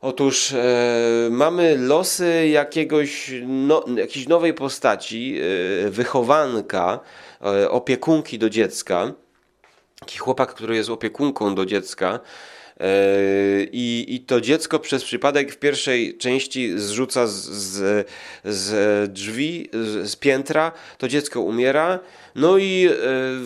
Otóż 0.00 0.52
e, 0.52 1.28
mamy 1.30 1.78
losy 1.78 2.48
jakiegoś 2.48 3.32
no, 3.46 3.84
jakiejś 3.96 4.28
nowej 4.28 4.54
postaci, 4.54 5.38
e, 5.86 5.90
wychowanka, 5.90 7.00
e, 7.42 7.70
opiekunki 7.70 8.38
do 8.38 8.50
dziecka. 8.50 9.12
Taki 10.00 10.18
chłopak, 10.18 10.54
który 10.54 10.76
jest 10.76 10.90
opiekunką 10.90 11.54
do 11.54 11.66
dziecka. 11.66 12.20
E, 12.80 12.86
I, 13.72 14.14
I 14.14 14.20
to 14.20 14.40
dziecko 14.40 14.78
przez 14.78 15.04
przypadek 15.04 15.52
w 15.52 15.58
pierwszej 15.58 16.18
części 16.18 16.78
zrzuca 16.78 17.26
z, 17.26 17.32
z, 17.34 18.08
z 18.44 19.12
drzwi, 19.12 19.68
z, 19.72 20.10
z 20.10 20.16
piętra, 20.16 20.72
to 20.98 21.08
dziecko 21.08 21.40
umiera. 21.40 22.00
No 22.34 22.58
i 22.58 22.86
e, 22.86 22.92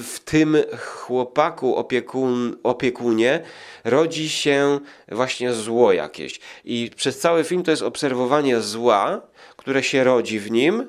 w 0.02 0.20
tym 0.24 0.56
chłopaku, 0.78 1.76
opiekun, 1.76 2.56
opiekunie, 2.62 3.42
rodzi 3.84 4.28
się 4.28 4.80
właśnie 5.08 5.52
zło 5.52 5.92
jakieś. 5.92 6.40
I 6.64 6.90
przez 6.96 7.18
cały 7.18 7.44
film 7.44 7.62
to 7.62 7.70
jest 7.70 7.82
obserwowanie 7.82 8.60
zła, 8.60 9.22
które 9.56 9.82
się 9.82 10.04
rodzi 10.04 10.40
w 10.40 10.50
nim, 10.50 10.86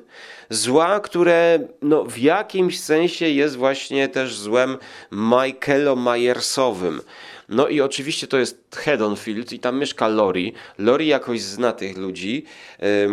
zła, 0.52 1.00
które 1.00 1.58
no, 1.82 2.04
w 2.04 2.18
jakimś 2.18 2.80
sensie 2.80 3.28
jest 3.28 3.56
właśnie 3.56 4.08
też 4.08 4.34
złem 4.34 4.78
Michaelo 5.12 5.96
Myersowym. 5.96 7.00
No 7.48 7.68
i 7.68 7.80
oczywiście 7.80 8.26
to 8.26 8.38
jest 8.38 8.76
Hedonfield 8.76 9.52
i 9.52 9.58
tam 9.58 9.78
mieszka 9.78 10.08
Lori. 10.08 10.52
Lori 10.78 11.06
jakoś 11.06 11.40
zna 11.40 11.72
tych 11.72 11.96
ludzi. 11.96 12.44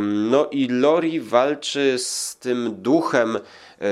No 0.05 0.47
i 0.51 0.67
Lori 0.67 1.19
walczy 1.19 1.95
z 1.97 2.35
tym 2.35 2.75
duchem, 2.81 3.39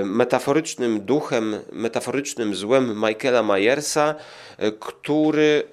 metaforycznym 0.04 1.02
duchem, 1.02 1.56
metaforycznym 1.72 2.56
złem 2.56 3.04
Michaela 3.08 3.44
Myersa, 3.44 4.16
e, 4.58 4.72
który 4.72 5.64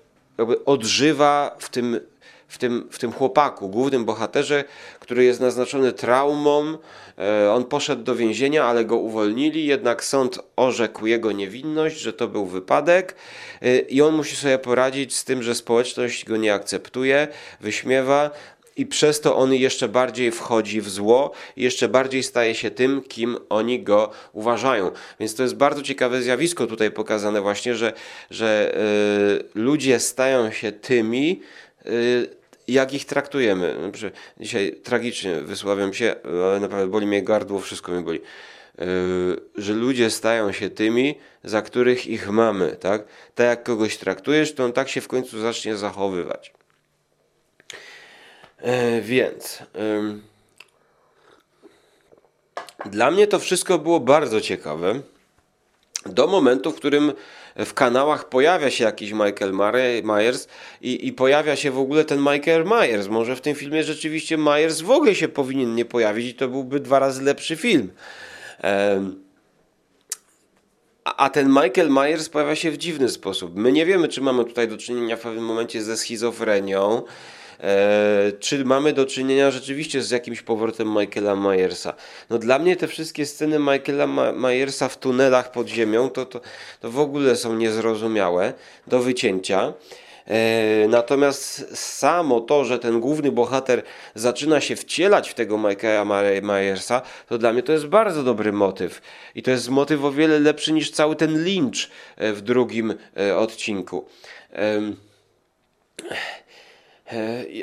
odżywa 0.64 1.56
w 1.58 1.68
tym 1.68 2.00
w 2.54 2.58
tym, 2.58 2.88
w 2.90 2.98
tym 2.98 3.12
chłopaku, 3.12 3.68
głównym 3.68 4.04
bohaterze, 4.04 4.64
który 5.00 5.24
jest 5.24 5.40
naznaczony 5.40 5.92
traumą. 5.92 6.78
E, 7.18 7.52
on 7.52 7.64
poszedł 7.64 8.02
do 8.02 8.16
więzienia, 8.16 8.64
ale 8.64 8.84
go 8.84 8.96
uwolnili, 8.96 9.66
jednak 9.66 10.04
sąd 10.04 10.38
orzekł 10.56 11.06
jego 11.06 11.32
niewinność, 11.32 12.00
że 12.00 12.12
to 12.12 12.28
był 12.28 12.46
wypadek 12.46 13.14
e, 13.62 13.78
i 13.78 14.02
on 14.02 14.14
musi 14.14 14.36
sobie 14.36 14.58
poradzić 14.58 15.16
z 15.16 15.24
tym, 15.24 15.42
że 15.42 15.54
społeczność 15.54 16.24
go 16.24 16.36
nie 16.36 16.54
akceptuje, 16.54 17.28
wyśmiewa, 17.60 18.30
i 18.76 18.86
przez 18.86 19.20
to 19.20 19.36
on 19.36 19.54
jeszcze 19.54 19.88
bardziej 19.88 20.30
wchodzi 20.30 20.80
w 20.80 20.88
zło, 20.88 21.32
jeszcze 21.56 21.88
bardziej 21.88 22.22
staje 22.22 22.54
się 22.54 22.70
tym, 22.70 23.02
kim 23.02 23.36
oni 23.48 23.82
go 23.82 24.10
uważają. 24.32 24.90
Więc 25.20 25.34
to 25.34 25.42
jest 25.42 25.56
bardzo 25.56 25.82
ciekawe 25.82 26.22
zjawisko 26.22 26.66
tutaj 26.66 26.90
pokazane 26.90 27.40
właśnie, 27.40 27.74
że, 27.74 27.92
że 28.30 28.74
y, 29.54 29.60
ludzie 29.60 30.00
stają 30.00 30.50
się 30.50 30.72
tymi, 30.72 31.40
y, 31.86 32.43
jak 32.68 32.92
ich 32.92 33.04
traktujemy. 33.04 33.92
Dzisiaj 34.40 34.80
tragicznie 34.82 35.40
wysławiam 35.40 35.94
się, 35.94 36.14
ale 36.24 36.60
naprawdę 36.60 36.86
boli 36.86 37.06
mnie 37.06 37.22
gardło, 37.22 37.60
wszystko 37.60 37.92
mi 37.92 38.02
boli. 38.02 38.20
Yy, 38.78 39.40
że 39.56 39.72
ludzie 39.72 40.10
stają 40.10 40.52
się 40.52 40.70
tymi, 40.70 41.18
za 41.44 41.62
których 41.62 42.06
ich 42.06 42.30
mamy, 42.30 42.76
tak? 42.76 43.04
Tak 43.34 43.46
jak 43.46 43.62
kogoś 43.62 43.96
traktujesz, 43.96 44.54
to 44.54 44.64
on 44.64 44.72
tak 44.72 44.88
się 44.88 45.00
w 45.00 45.08
końcu 45.08 45.40
zacznie 45.40 45.76
zachowywać. 45.76 46.52
Yy, 48.62 49.02
więc 49.02 49.62
yy, 49.74 50.18
dla 52.90 53.10
mnie 53.10 53.26
to 53.26 53.38
wszystko 53.38 53.78
było 53.78 54.00
bardzo 54.00 54.40
ciekawe 54.40 55.00
do 56.06 56.26
momentu, 56.26 56.72
w 56.72 56.76
którym 56.76 57.12
w 57.56 57.74
kanałach 57.74 58.28
pojawia 58.28 58.70
się 58.70 58.84
jakiś 58.84 59.12
Michael 59.12 59.52
Myers 60.04 60.48
i, 60.82 61.06
i 61.06 61.12
pojawia 61.12 61.56
się 61.56 61.70
w 61.70 61.78
ogóle 61.78 62.04
ten 62.04 62.18
Michael 62.18 62.64
Myers. 62.64 63.08
Może 63.08 63.36
w 63.36 63.40
tym 63.40 63.54
filmie 63.54 63.84
rzeczywiście 63.84 64.38
Myers 64.38 64.80
w 64.80 64.90
ogóle 64.90 65.14
się 65.14 65.28
powinien 65.28 65.74
nie 65.74 65.84
pojawić 65.84 66.26
i 66.26 66.34
to 66.34 66.48
byłby 66.48 66.80
dwa 66.80 66.98
razy 66.98 67.22
lepszy 67.22 67.56
film. 67.56 67.90
A 71.04 71.30
ten 71.30 71.48
Michael 71.48 71.90
Myers 71.90 72.28
pojawia 72.28 72.56
się 72.56 72.70
w 72.70 72.76
dziwny 72.76 73.08
sposób. 73.08 73.56
My 73.56 73.72
nie 73.72 73.86
wiemy, 73.86 74.08
czy 74.08 74.20
mamy 74.20 74.44
tutaj 74.44 74.68
do 74.68 74.76
czynienia 74.76 75.16
w 75.16 75.20
pewnym 75.20 75.44
momencie 75.44 75.82
ze 75.82 75.96
schizofrenią, 75.96 77.02
czy 78.40 78.64
mamy 78.64 78.92
do 78.92 79.06
czynienia 79.06 79.50
rzeczywiście 79.50 80.02
z 80.02 80.10
jakimś 80.10 80.42
powrotem 80.42 80.88
Michaela 80.88 81.36
Myersa. 81.36 81.94
No 82.30 82.38
dla 82.38 82.58
mnie 82.58 82.76
te 82.76 82.88
wszystkie 82.88 83.26
sceny 83.26 83.58
Michaela 83.58 84.32
Myersa 84.32 84.88
w 84.88 84.98
tunelach 84.98 85.52
pod 85.52 85.68
ziemią 85.68 86.10
to, 86.10 86.26
to, 86.26 86.40
to 86.80 86.90
w 86.90 86.98
ogóle 86.98 87.36
są 87.36 87.56
niezrozumiałe 87.56 88.52
do 88.86 89.00
wycięcia. 89.00 89.72
E, 90.26 90.88
natomiast 90.88 91.78
samo 91.78 92.40
to, 92.40 92.64
że 92.64 92.78
ten 92.78 93.00
główny 93.00 93.32
bohater 93.32 93.82
zaczyna 94.14 94.60
się 94.60 94.76
wcielać 94.76 95.30
w 95.30 95.34
tego 95.34 95.58
Michaela 95.58 96.04
Myersa, 96.42 97.02
to 97.28 97.38
dla 97.38 97.52
mnie 97.52 97.62
to 97.62 97.72
jest 97.72 97.86
bardzo 97.86 98.22
dobry 98.22 98.52
motyw. 98.52 99.00
I 99.34 99.42
to 99.42 99.50
jest 99.50 99.68
motyw 99.68 100.04
o 100.04 100.12
wiele 100.12 100.38
lepszy 100.40 100.72
niż 100.72 100.90
cały 100.90 101.16
ten 101.16 101.44
Lynch 101.44 101.90
e, 102.16 102.32
w 102.32 102.40
drugim 102.40 102.94
e, 103.16 103.36
odcinku. 103.36 104.04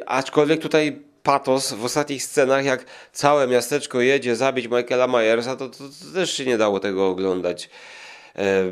Aczkolwiek 0.06 0.62
tutaj 0.62 1.02
patos 1.24 1.74
w 1.74 1.86
ostatnich 1.86 2.24
scenach, 2.24 2.66
jak 2.66 2.86
całe 3.12 3.48
miasteczko 3.48 4.02
jedzie 4.02 4.36
zabić 4.36 4.68
Michaela 4.68 5.08
Myersa, 5.08 5.56
to, 5.56 5.70
to, 5.70 5.78
to 5.78 6.14
też 6.14 6.34
się 6.34 6.46
nie 6.46 6.58
dało 6.58 6.80
tego 6.80 7.08
oglądać 7.08 7.70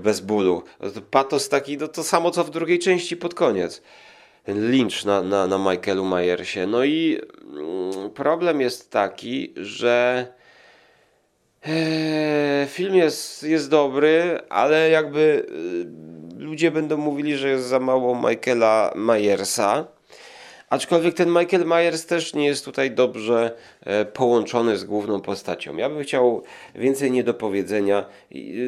bez 0.01 0.19
bólu. 0.19 0.63
Patos 1.11 1.49
taki, 1.49 1.77
no 1.77 1.87
to 1.87 2.03
samo 2.03 2.31
co 2.31 2.43
w 2.43 2.49
drugiej 2.49 2.79
części 2.79 3.17
pod 3.17 3.33
koniec. 3.33 3.81
Lynch 4.47 5.05
na, 5.05 5.21
na, 5.21 5.47
na 5.47 5.57
Michaelu 5.57 6.05
Myersie. 6.05 6.67
No 6.67 6.83
i 6.83 7.21
mm, 7.43 8.09
problem 8.09 8.61
jest 8.61 8.91
taki, 8.91 9.53
że 9.55 10.27
e, 11.65 12.67
film 12.69 12.95
jest, 12.95 13.43
jest 13.43 13.69
dobry, 13.69 14.39
ale 14.49 14.89
jakby 14.89 15.45
e, 16.37 16.43
ludzie 16.43 16.71
będą 16.71 16.97
mówili, 16.97 17.37
że 17.37 17.49
jest 17.49 17.65
za 17.65 17.79
mało 17.79 18.29
Michaela 18.29 18.93
Myersa. 18.95 19.87
Aczkolwiek 20.69 21.15
ten 21.15 21.29
Michael 21.29 21.65
Myers 21.65 22.05
też 22.05 22.33
nie 22.33 22.45
jest 22.45 22.65
tutaj 22.65 22.91
dobrze 22.91 23.55
e, 23.81 24.05
połączony 24.05 24.77
z 24.77 24.83
główną 24.83 25.21
postacią. 25.21 25.77
Ja 25.77 25.89
bym 25.89 26.03
chciał 26.03 26.43
więcej 26.75 27.11
niedopowiedzenia. 27.11 28.05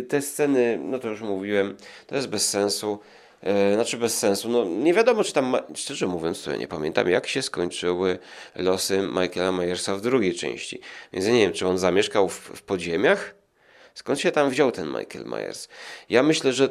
Te 0.10 0.22
sceny, 0.22 0.80
no 0.84 1.00
to 1.00 1.08
już 1.08 1.22
mówiłem, 1.22 1.78
to 2.08 2.16
jest 2.16 2.28
bez 2.28 2.50
sensu. 2.50 3.00
E, 3.44 3.74
znaczy 3.74 3.98
bez 3.98 4.18
sensu. 4.18 4.50
No, 4.50 4.66
nie 4.66 4.94
wiadomo, 4.94 5.24
czy 5.24 5.34
tam, 5.34 5.58
szczerze 5.76 6.08
mówiąc, 6.08 6.44
to 6.44 6.56
nie 6.56 6.68
pamiętam, 6.68 7.10
jak 7.10 7.28
się 7.28 7.42
skończyły 7.42 8.20
losy 8.56 9.02
Michaela 9.02 9.52
Myersa 9.52 9.96
w 9.96 10.02
drugiej 10.02 10.36
części. 10.36 10.80
Więc 11.14 11.26
ja 11.26 11.34
nie 11.34 11.40
wiem, 11.40 11.54
czy 11.54 11.68
on 11.68 11.78
zamieszkał 11.78 12.30
w, 12.30 12.40
w 12.40 12.62
podziemiach? 12.62 13.36
Skąd 13.94 14.20
się 14.20 14.32
tam 14.32 14.50
wziął 14.50 14.72
ten 14.72 14.88
Michael 14.88 15.26
Myers? 15.26 15.68
Ja 16.10 16.24
myślę, 16.24 16.54
że 16.54 16.70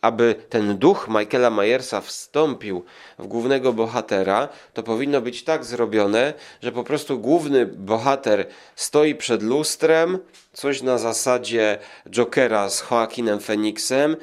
aby 0.00 0.34
ten 0.48 0.78
duch 0.78 1.08
Michaela 1.08 1.50
Myersa 1.50 2.00
wstąpił 2.00 2.84
w 3.18 3.26
głównego 3.26 3.72
bohatera, 3.72 4.48
to 4.74 4.82
powinno 4.82 5.20
być 5.20 5.44
tak 5.44 5.64
zrobione, 5.64 6.34
że 6.62 6.72
po 6.72 6.84
prostu 6.84 7.18
główny 7.18 7.66
bohater 7.66 8.46
stoi 8.76 9.14
przed 9.14 9.42
lustrem, 9.42 10.18
coś 10.52 10.82
na 10.82 10.98
zasadzie 10.98 11.78
Jokera 12.10 12.70
z 12.70 12.90
Joaquinem 12.90 13.40
Phoenixem, 13.40 14.16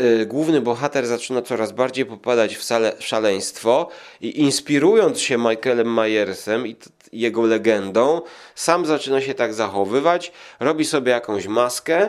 y, 0.00 0.26
główny 0.26 0.60
bohater 0.60 1.06
zaczyna 1.06 1.42
coraz 1.42 1.72
bardziej 1.72 2.06
popadać 2.06 2.56
w, 2.56 2.64
szaleństwo 2.98 3.88
i 4.20 4.40
inspirując 4.40 5.20
się 5.20 5.38
Michaelem 5.38 5.94
Myersem 5.94 6.66
i 6.66 6.76
jego 7.12 7.42
legendą, 7.42 8.20
sam 8.54 8.86
zaczyna 8.86 9.20
się 9.20 9.34
tak 9.34 9.54
zachowywać, 9.54 10.32
robi 10.60 10.84
sobie 10.84 11.12
jakąś 11.12 11.46
maskę, 11.46 12.08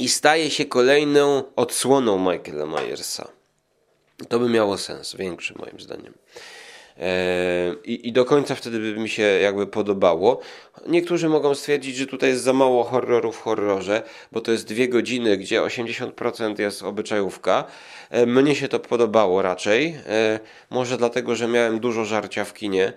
i 0.00 0.08
staje 0.08 0.50
się 0.50 0.64
kolejną 0.64 1.42
odsłoną 1.56 2.18
Michaela 2.18 2.66
Myersa. 2.66 3.28
To 4.28 4.38
by 4.38 4.48
miało 4.48 4.78
sens, 4.78 5.14
większy 5.14 5.54
moim 5.58 5.80
zdaniem. 5.80 6.14
E, 7.00 7.74
I, 7.84 8.08
I, 8.08 8.12
do 8.12 8.24
końca 8.24 8.54
wtedy 8.54 8.78
by 8.78 9.00
mi 9.00 9.08
się 9.08 9.22
jakby 9.22 9.66
podobało. 9.66 10.40
Niektórzy 10.86 11.28
mogą 11.28 11.54
stwierdzić, 11.54 11.96
że 11.96 12.06
tutaj 12.06 12.30
jest 12.30 12.42
za 12.42 12.52
mało 12.52 12.84
horroru 12.84 13.32
w 13.32 13.40
horrorze, 13.40 14.02
bo 14.32 14.40
to 14.40 14.52
jest 14.52 14.66
dwie 14.66 14.88
godziny, 14.88 15.36
gdzie 15.36 15.60
80% 15.60 16.60
jest 16.60 16.82
obyczajówka. 16.82 17.64
E, 18.10 18.26
mnie 18.26 18.54
się 18.54 18.68
to 18.68 18.80
podobało 18.80 19.42
raczej. 19.42 19.96
E, 20.06 20.40
może 20.70 20.96
dlatego, 20.96 21.36
że 21.36 21.48
miałem 21.48 21.80
dużo 21.80 22.04
żarcia 22.04 22.44
w 22.44 22.54
kinie 22.54 22.92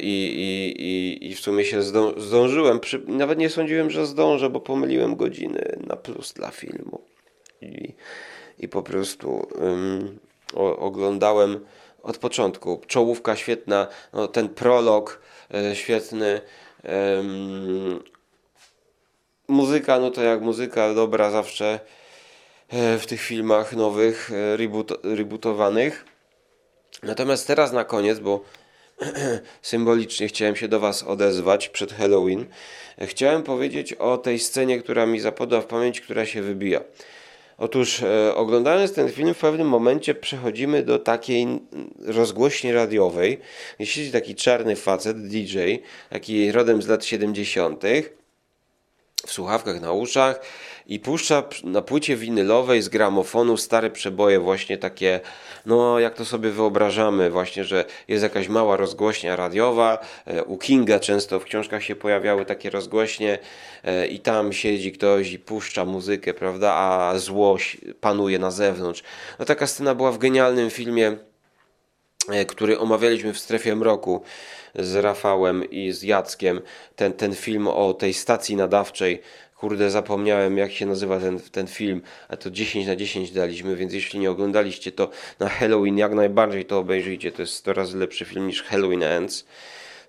i, 0.00 0.34
i, 0.78 1.30
i, 1.30 1.34
w 1.34 1.40
sumie 1.40 1.64
się 1.64 1.82
zdążyłem. 1.82 2.20
zdążyłem. 2.20 2.80
Przy, 2.80 3.02
nawet 3.06 3.38
nie 3.38 3.50
sądziłem, 3.50 3.90
że 3.90 4.06
zdążę, 4.06 4.50
bo 4.50 4.60
pomyliłem 4.60 5.16
godziny 5.16 5.78
na 5.86 5.96
plus 5.96 6.32
dla 6.32 6.50
filmu. 6.50 7.00
I, 7.62 7.94
i 8.58 8.68
po 8.68 8.82
prostu 8.82 9.48
um, 9.60 10.18
o, 10.54 10.76
oglądałem 10.76 11.60
od 12.02 12.18
początku. 12.18 12.80
Czołówka 12.86 13.36
świetna, 13.36 13.86
no, 14.12 14.28
ten 14.28 14.48
prolog 14.48 15.20
e, 15.54 15.76
świetny. 15.76 16.40
muzyka, 19.48 19.98
no 19.98 20.10
to 20.10 20.22
jak 20.22 20.40
muzyka 20.40 20.94
dobra 20.94 21.30
zawsze 21.30 21.80
e, 22.68 22.98
w 22.98 23.06
tych 23.06 23.20
filmach 23.20 23.72
nowych, 23.72 24.30
e, 24.32 24.56
reboot, 24.56 24.92
rebootowanych. 25.04 26.04
Natomiast 27.02 27.46
teraz 27.46 27.72
na 27.72 27.84
koniec, 27.84 28.18
bo 28.18 28.40
symbolicznie 29.62 30.28
chciałem 30.28 30.56
się 30.56 30.68
do 30.68 30.80
Was 30.80 31.02
odezwać 31.02 31.68
przed 31.68 31.92
Halloween, 31.92 32.46
chciałem 33.00 33.42
powiedzieć 33.42 33.92
o 33.92 34.18
tej 34.18 34.38
scenie, 34.38 34.78
która 34.78 35.06
mi 35.06 35.20
zapadła 35.20 35.60
w 35.60 35.66
pamięć, 35.66 36.00
która 36.00 36.26
się 36.26 36.42
wybija. 36.42 36.80
Otóż 37.58 38.02
e, 38.02 38.34
oglądając 38.34 38.92
ten 38.92 39.08
film 39.08 39.34
w 39.34 39.38
pewnym 39.38 39.68
momencie 39.68 40.14
przechodzimy 40.14 40.82
do 40.82 40.98
takiej 40.98 41.46
rozgłośni 41.98 42.72
radiowej, 42.72 43.40
siedzi 43.84 44.12
taki 44.12 44.34
czarny 44.34 44.76
facet, 44.76 45.28
DJ, 45.28 45.58
taki 46.10 46.52
rodem 46.52 46.82
z 46.82 46.88
lat 46.88 47.04
70., 47.04 47.82
w 49.26 49.32
słuchawkach 49.32 49.80
na 49.80 49.92
uszach 49.92 50.40
i 50.88 51.00
puszcza 51.00 51.42
na 51.64 51.82
płycie 51.82 52.16
winylowej 52.16 52.82
z 52.82 52.88
gramofonu 52.88 53.56
stare 53.56 53.90
przeboje 53.90 54.40
właśnie 54.40 54.78
takie, 54.78 55.20
no 55.66 55.98
jak 55.98 56.14
to 56.14 56.24
sobie 56.24 56.50
wyobrażamy 56.50 57.30
właśnie, 57.30 57.64
że 57.64 57.84
jest 58.08 58.22
jakaś 58.22 58.48
mała 58.48 58.76
rozgłośnia 58.76 59.36
radiowa, 59.36 59.98
e, 60.26 60.44
u 60.44 60.58
Kinga 60.58 61.00
często 61.00 61.40
w 61.40 61.44
książkach 61.44 61.84
się 61.84 61.96
pojawiały 61.96 62.44
takie 62.44 62.70
rozgłośnie 62.70 63.38
e, 63.84 64.06
i 64.06 64.20
tam 64.20 64.52
siedzi 64.52 64.92
ktoś 64.92 65.32
i 65.32 65.38
puszcza 65.38 65.84
muzykę, 65.84 66.34
prawda, 66.34 66.74
a 66.74 67.18
złość 67.18 67.76
panuje 68.00 68.38
na 68.38 68.50
zewnątrz. 68.50 69.02
No 69.38 69.44
taka 69.44 69.66
scena 69.66 69.94
była 69.94 70.12
w 70.12 70.18
genialnym 70.18 70.70
filmie 70.70 71.16
e, 72.28 72.44
który 72.44 72.78
omawialiśmy 72.78 73.32
w 73.32 73.38
strefie 73.38 73.76
mroku 73.76 74.22
z 74.74 74.96
Rafałem 74.96 75.70
i 75.70 75.92
z 75.92 76.02
Jackiem, 76.02 76.60
ten, 76.96 77.12
ten 77.12 77.34
film 77.34 77.68
o 77.68 77.94
tej 77.94 78.14
stacji 78.14 78.56
nadawczej, 78.56 79.22
Kurde, 79.58 79.90
zapomniałem 79.90 80.58
jak 80.58 80.72
się 80.72 80.86
nazywa 80.86 81.20
ten, 81.20 81.40
ten 81.40 81.66
film, 81.66 82.02
a 82.28 82.36
to 82.36 82.50
10 82.50 82.86
na 82.86 82.96
10 82.96 83.30
daliśmy, 83.30 83.76
więc 83.76 83.92
jeśli 83.92 84.20
nie 84.20 84.30
oglądaliście 84.30 84.92
to 84.92 85.10
na 85.38 85.48
Halloween, 85.48 85.98
jak 85.98 86.14
najbardziej 86.14 86.64
to 86.64 86.78
obejrzyjcie. 86.78 87.32
To 87.32 87.42
jest 87.42 87.54
100 87.54 87.72
razy 87.72 87.98
lepszy 87.98 88.24
film 88.24 88.46
niż 88.46 88.62
Halloween 88.62 89.02
Ends. 89.02 89.46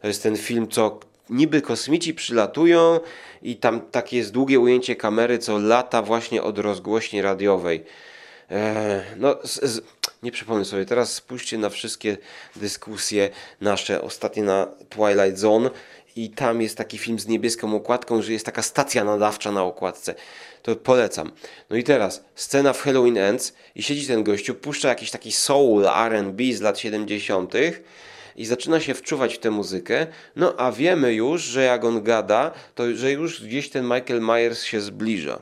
To 0.02 0.08
jest 0.08 0.24
ten 0.24 0.38
film, 0.38 0.68
co 0.68 1.00
niby 1.30 1.62
kosmici 1.62 2.14
przylatują 2.14 3.00
i 3.42 3.56
tam 3.56 3.82
takie 3.82 4.18
jest 4.18 4.32
długie 4.32 4.60
ujęcie 4.60 4.96
kamery, 4.96 5.38
co 5.38 5.58
lata 5.58 6.02
właśnie 6.02 6.44
od 6.44 6.60
rozgłośni 6.60 7.22
radiowej. 7.22 7.84
Eee, 8.50 9.02
no, 9.18 9.36
z, 9.44 9.62
z, 9.64 9.82
nie 10.24 10.32
przypomnę 10.32 10.66
sobie, 10.66 10.86
teraz 10.86 11.14
spójrzcie 11.14 11.58
na 11.58 11.70
wszystkie 11.70 12.18
dyskusje 12.56 13.30
nasze, 13.62 14.02
ostatnie 14.02 14.44
na 14.44 14.68
Twilight 14.90 15.38
Zone 15.38 15.70
i 16.16 16.30
tam 16.30 16.62
jest 16.62 16.78
taki 16.78 16.98
film 16.98 17.20
z 17.20 17.28
niebieską 17.28 17.76
okładką, 17.76 18.22
że 18.22 18.34
jest 18.34 18.46
taka 18.46 18.62
stacja 18.62 19.04
nadawcza 19.04 19.52
na 19.52 19.64
okładce. 19.64 20.16
To 20.64 20.76
polecam. 20.76 21.32
No 21.70 21.78
i 21.78 21.84
teraz 21.84 22.24
scena 22.36 22.74
w 22.74 22.82
Halloween 22.82 23.18
Ends 23.18 23.54
i 23.76 23.84
siedzi 23.84 24.08
ten 24.08 24.24
gościu, 24.24 24.56
puszcza 24.56 24.90
jakiś 24.90 25.12
taki 25.12 25.32
soul 25.32 25.88
R&B 25.88 26.44
z 26.54 26.62
lat 26.62 26.80
70. 26.80 27.54
i 28.36 28.46
zaczyna 28.46 28.80
się 28.80 28.94
wczuwać 28.94 29.36
w 29.36 29.40
tę 29.40 29.52
muzykę. 29.52 30.08
No 30.36 30.56
a 30.58 30.72
wiemy 30.72 31.14
już, 31.14 31.42
że 31.42 31.64
jak 31.64 31.84
on 31.84 32.04
gada, 32.04 32.52
to 32.76 32.96
że 32.96 33.12
już 33.12 33.44
gdzieś 33.44 33.70
ten 33.70 33.84
Michael 33.84 34.22
Myers 34.22 34.64
się 34.64 34.82
zbliża. 34.82 35.40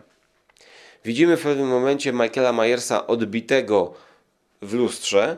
Widzimy 1.05 1.37
w 1.37 1.41
pewnym 1.41 1.67
momencie 1.67 2.13
Michaela 2.13 2.53
Myersa 2.53 3.07
odbitego 3.07 3.93
w 4.61 4.73
lustrze, 4.73 5.37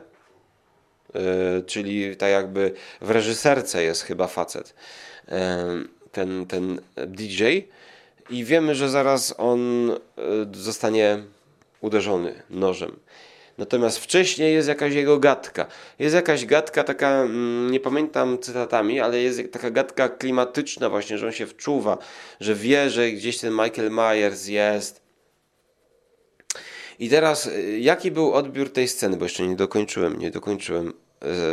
czyli 1.66 2.16
tak 2.16 2.32
jakby 2.32 2.74
w 3.02 3.12
reżyserce 3.12 3.84
jest 3.84 4.04
chyba 4.04 4.28
facet 4.28 4.74
ten, 6.12 6.46
ten 6.46 6.82
DJ 7.08 7.44
i 8.30 8.46
wiemy, 8.46 8.76
że 8.76 8.90
zaraz 8.90 9.36
on 9.38 9.92
e, 9.92 9.98
zostanie 10.54 11.24
uderzony 11.82 12.44
nożem. 12.50 13.00
Natomiast 13.58 14.00
wcześniej 14.00 14.54
jest 14.54 14.68
jakaś 14.68 14.94
jego 14.94 15.20
gadka. 15.20 15.66
Jest 16.00 16.16
jakaś 16.16 16.46
gadka 16.46 16.84
taka, 16.84 17.10
mm, 17.10 17.72
nie 17.72 17.80
pamiętam 17.80 18.40
cytatami, 18.40 19.00
ale 19.00 19.20
jest 19.20 19.42
taka 19.52 19.72
gadka 19.72 20.10
klimatyczna 20.10 20.90
właśnie, 20.90 21.18
że 21.18 21.26
on 21.26 21.32
się 21.32 21.48
wczuwa, 21.48 21.98
że 22.40 22.56
wie, 22.56 22.90
że 22.90 23.12
gdzieś 23.12 23.38
ten 23.38 23.54
Michael 23.54 23.92
Myers 23.92 24.48
jest. 24.48 25.09
I 27.00 27.10
teraz, 27.10 27.48
e, 27.48 27.80
jaki 27.80 28.12
był 28.12 28.34
odbiór 28.34 28.74
tej 28.74 28.88
sceny, 28.88 29.18
bo 29.18 29.26
jeszcze 29.26 29.48
nie 29.48 29.56
dokończyłem, 29.56 30.20
nie 30.20 30.32
dokończyłem 30.32 30.94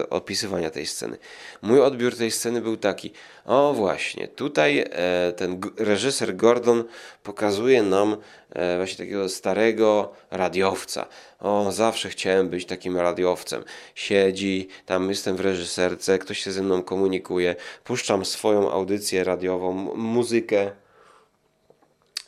e, 0.00 0.10
opisywania 0.10 0.70
tej 0.70 0.86
sceny. 0.86 1.18
Mój 1.62 1.80
odbiór 1.80 2.16
tej 2.16 2.30
sceny 2.30 2.60
był 2.60 2.76
taki: 2.76 3.12
o 3.44 3.72
właśnie, 3.74 4.28
tutaj 4.28 4.78
e, 4.90 5.32
ten 5.36 5.60
reżyser 5.78 6.36
Gordon 6.36 6.84
pokazuje 7.22 7.82
nam 7.82 8.16
e, 8.50 8.76
właśnie 8.76 8.98
takiego 9.04 9.28
starego 9.28 10.12
radiowca. 10.30 11.06
O, 11.40 11.72
zawsze 11.72 12.08
chciałem 12.08 12.48
być 12.48 12.66
takim 12.66 12.96
radiowcem. 12.96 13.64
Siedzi, 13.94 14.68
tam 14.86 15.08
jestem 15.08 15.36
w 15.36 15.40
reżyserce, 15.40 16.18
ktoś 16.18 16.38
się 16.38 16.52
ze 16.52 16.62
mną 16.62 16.82
komunikuje, 16.82 17.56
puszczam 17.84 18.24
swoją 18.24 18.70
audycję 18.70 19.24
radiową, 19.24 19.72
muzykę, 19.96 20.70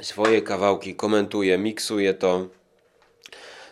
swoje 0.02 0.42
kawałki, 0.42 0.94
komentuję, 0.94 1.58
miksuję 1.58 2.14
to. 2.14 2.58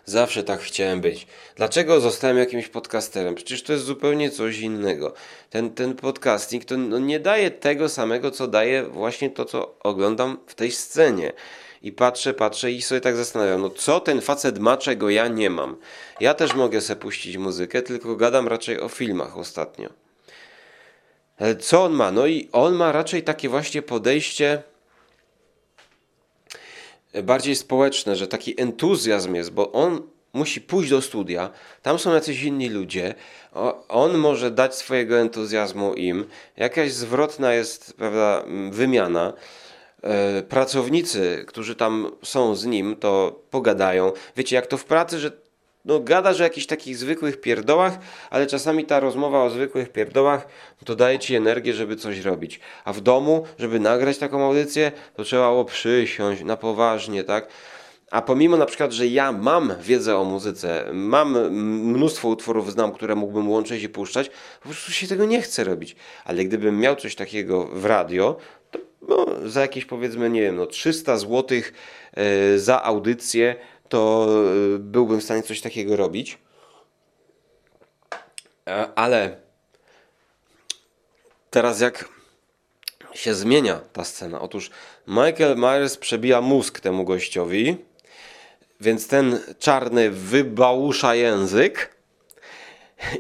Zawsze 0.09 0.45
tak 0.45 0.61
chciałem 0.61 1.01
być. 1.01 1.27
Dlaczego 1.57 2.01
zostałem 2.01 2.39
jakimś 2.39 2.69
podcasterem? 2.69 3.35
Przecież 3.35 3.63
to 3.63 3.73
jest 3.73 3.85
zupełnie 3.85 4.31
coś 4.31 4.59
innego. 4.59 5.15
Ten, 5.51 5.71
ten 5.71 5.95
podcasting 5.95 6.65
to 6.65 6.77
no, 6.77 6.99
nie 6.99 7.21
daje 7.21 7.51
tego 7.51 7.89
samego, 7.89 8.31
co 8.31 8.47
daje 8.47 8.83
właśnie 8.83 9.31
to, 9.31 9.45
co 9.45 9.79
oglądam 9.81 10.39
w 10.47 10.55
tej 10.55 10.71
scenie. 10.71 11.33
I 11.83 11.93
patrzę, 11.93 12.35
patrzę 12.35 12.73
i 12.73 12.83
sobie 12.83 13.01
tak 13.01 13.17
zastanawiam, 13.17 13.61
no 13.61 13.71
co 13.71 14.01
ten 14.01 14.21
facet 14.21 14.59
ma, 14.59 14.77
czego 14.77 15.11
ja 15.11 15.29
nie 15.29 15.51
mam. 15.51 15.77
Ja 16.21 16.35
też 16.35 16.55
mogę 16.55 16.81
sobie 16.81 17.01
puścić 17.01 17.37
muzykę, 17.37 17.83
tylko 17.83 18.17
gadam 18.17 18.49
raczej 18.49 18.81
o 18.81 18.89
filmach 18.89 19.39
ostatnio. 19.39 19.89
Co 21.61 21.85
on 21.85 21.93
ma? 21.93 22.13
No 22.13 22.27
i 22.27 22.49
on 22.53 22.75
ma 22.75 22.93
raczej 22.93 23.23
takie 23.23 23.49
właśnie 23.49 23.83
podejście 23.83 24.63
bardziej 27.23 27.57
społeczne, 27.57 28.17
że 28.17 28.29
taki 28.29 28.61
entuzjazm 28.61 29.35
jest, 29.35 29.51
bo 29.53 29.73
on 29.73 30.03
musi 30.33 30.61
pójść 30.61 30.91
do 30.91 31.03
studia, 31.03 31.51
tam 31.83 31.99
są 31.99 32.15
jacyś 32.15 32.43
inni 32.43 32.69
ludzie, 32.69 33.15
on 33.89 34.19
może 34.19 34.51
dać 34.51 34.75
swojego 34.75 35.19
entuzjazmu 35.19 35.95
im, 35.95 36.25
jakaś 36.57 36.93
zwrotna 36.93 37.55
jest 37.55 37.95
prawda, 37.97 38.45
wymiana. 38.71 39.33
E, 40.03 40.43
pracownicy, 40.43 41.45
którzy 41.47 41.75
tam 41.75 42.11
są 42.23 42.55
z 42.55 42.67
nim, 42.67 42.97
to 42.97 43.41
pogadają. 43.51 44.13
Wiecie, 44.37 44.57
jak 44.57 44.67
to 44.67 44.77
w 44.77 44.85
pracy, 44.85 45.19
że 45.19 45.31
no, 45.87 46.01
gadasz 46.01 46.41
o 46.41 46.43
jakichś 46.43 46.67
takich 46.67 46.97
zwykłych 46.97 47.41
pierdołach, 47.41 47.99
ale 48.31 48.47
czasami 48.47 48.85
ta 48.85 49.01
rozmowa 49.01 49.43
o 49.45 49.51
zwykłych 49.51 49.93
pierdołach 49.93 50.49
to 50.85 50.97
daje 50.97 51.19
ci 51.19 51.35
energię, 51.35 51.75
żeby 51.75 51.97
coś 51.97 52.21
robić. 52.21 52.61
A 52.85 52.93
w 52.93 53.01
domu, 53.01 53.47
żeby 53.59 53.81
nagrać 53.81 54.19
taką 54.19 54.45
audycję, 54.45 54.93
to 55.17 55.25
trzeba 55.25 55.51
było 55.51 55.65
przysiąść 55.65 56.45
na 56.45 56.57
poważnie, 56.57 57.25
tak? 57.25 57.49
A 58.11 58.23
pomimo 58.23 58.57
na 58.57 58.67
przykład, 58.67 58.93
że 58.93 59.07
ja 59.07 59.33
mam 59.33 59.75
wiedzę 59.81 60.17
o 60.17 60.25
muzyce, 60.25 60.91
mam 60.93 61.51
mnóstwo 61.83 62.29
utworów 62.29 62.73
znam, 62.73 62.93
które 62.93 63.15
mógłbym 63.15 63.51
łączyć 63.51 63.83
i 63.83 63.89
puszczać, 63.89 64.31
po 64.63 64.69
prostu 64.69 64.93
się 64.93 65.07
tego 65.07 65.25
nie 65.25 65.43
chce 65.43 65.65
robić. 65.65 65.97
Ale 66.25 66.45
gdybym 66.45 66.81
miał 66.81 66.97
coś 66.97 67.15
takiego 67.15 67.67
w 67.67 67.85
radio, 67.85 68.37
to 68.71 68.79
no, 69.09 69.27
za 69.45 69.61
jakieś 69.61 69.85
powiedzmy, 69.85 70.31
nie 70.31 70.41
wiem, 70.41 70.57
no 70.57 70.67
300 70.67 71.19
zł 71.19 71.59
e, 72.13 72.59
za 72.59 72.83
audycję, 72.83 73.57
to 73.89 74.29
e, 74.75 74.79
byłbym 74.79 75.21
w 75.21 75.25
stanie 75.25 75.43
coś 75.43 75.61
takiego 75.61 75.97
robić. 75.97 76.39
E, 78.69 78.89
Ale 78.95 79.37
teraz 81.51 81.81
jak 81.81 82.09
się 83.15 83.35
zmienia 83.35 83.81
ta 83.93 84.05
scena. 84.05 84.41
Otóż 84.41 84.71
Michael 85.07 85.57
Myers 85.57 85.97
przebija 85.97 86.41
mózg 86.41 86.81
temu 86.81 87.05
gościowi, 87.05 87.77
więc 88.81 89.09
ten 89.09 89.41
czarny 89.59 90.11
wybałusza 90.11 91.15
język 91.15 91.97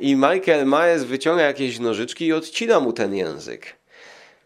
i 0.00 0.16
Michael 0.16 0.66
Myers 0.66 1.02
wyciąga 1.02 1.42
jakieś 1.42 1.78
nożyczki 1.78 2.26
i 2.26 2.32
odcina 2.32 2.80
mu 2.80 2.92
ten 2.92 3.14
język. 3.14 3.76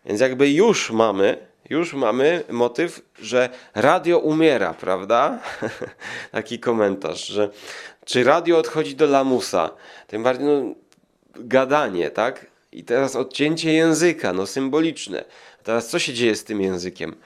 Więc 0.07 0.21
jakby 0.21 0.51
już 0.51 0.91
mamy, 0.91 1.50
już 1.71 1.95
mamy 1.95 2.45
motyw, 2.51 3.03
że 3.19 3.49
radio 3.75 4.19
umiera, 4.19 4.75
prawda? 4.75 5.39
Taki 6.33 6.59
komentarz, 6.59 7.27
że 7.27 7.51
czy 8.05 8.25
radio 8.25 8.59
odchodzi 8.59 8.97
do 8.97 9.07
lamusa? 9.07 9.71
Tym 10.07 10.23
bardziej 10.23 10.47
no, 10.47 10.75
gadanie, 11.37 12.11
tak? 12.11 12.47
I 12.73 12.85
teraz 12.85 13.17
odcięcie 13.17 13.73
języka, 13.73 14.33
no 14.33 14.47
symboliczne. 14.47 15.25
Teraz 15.63 15.89
co 15.89 15.99
się 15.99 16.15
dzieje 16.15 16.37
z 16.37 16.45
tym 16.45 16.61
językiem? 16.61 17.17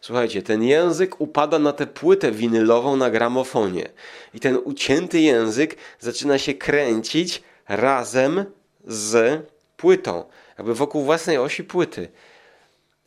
Słuchajcie, 0.00 0.42
ten 0.42 0.62
język 0.62 1.20
upada 1.20 1.58
na 1.58 1.72
tę 1.72 1.86
płytę 1.86 2.32
winylową 2.32 2.96
na 2.96 3.10
gramofonie. 3.10 3.88
I 4.34 4.40
ten 4.40 4.58
ucięty 4.64 5.20
język 5.20 5.76
zaczyna 6.00 6.38
się 6.38 6.54
kręcić 6.54 7.42
razem 7.68 8.44
z 8.84 9.40
płytą. 9.76 10.24
Jakby 10.58 10.74
wokół 10.74 11.04
własnej 11.04 11.38
osi 11.38 11.64
płyty. 11.64 12.08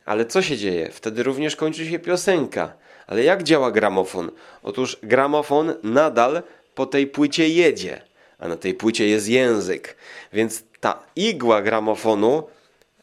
Ale 0.08 0.26
co 0.26 0.42
się 0.42 0.58
dzieje? 0.58 0.90
Wtedy 0.92 1.24
również 1.24 1.56
kończy 1.56 1.86
się 1.86 2.00
piosenka. 2.00 2.74
Ale 3.08 3.24
jak 3.24 3.44
działa 3.44 3.72
gramofon? 3.72 4.32
Otóż 4.64 4.98
gramofon 5.04 5.74
nadal 5.84 6.44
po 6.76 6.86
tej 6.86 7.08
płycie 7.08 7.50
jedzie, 7.50 8.02
a 8.40 8.48
na 8.48 8.56
tej 8.56 8.74
płycie 8.74 9.08
jest 9.08 9.28
język. 9.28 9.96
Więc 10.34 10.64
ta 10.80 11.04
igła 11.16 11.62
gramofonu 11.62 12.44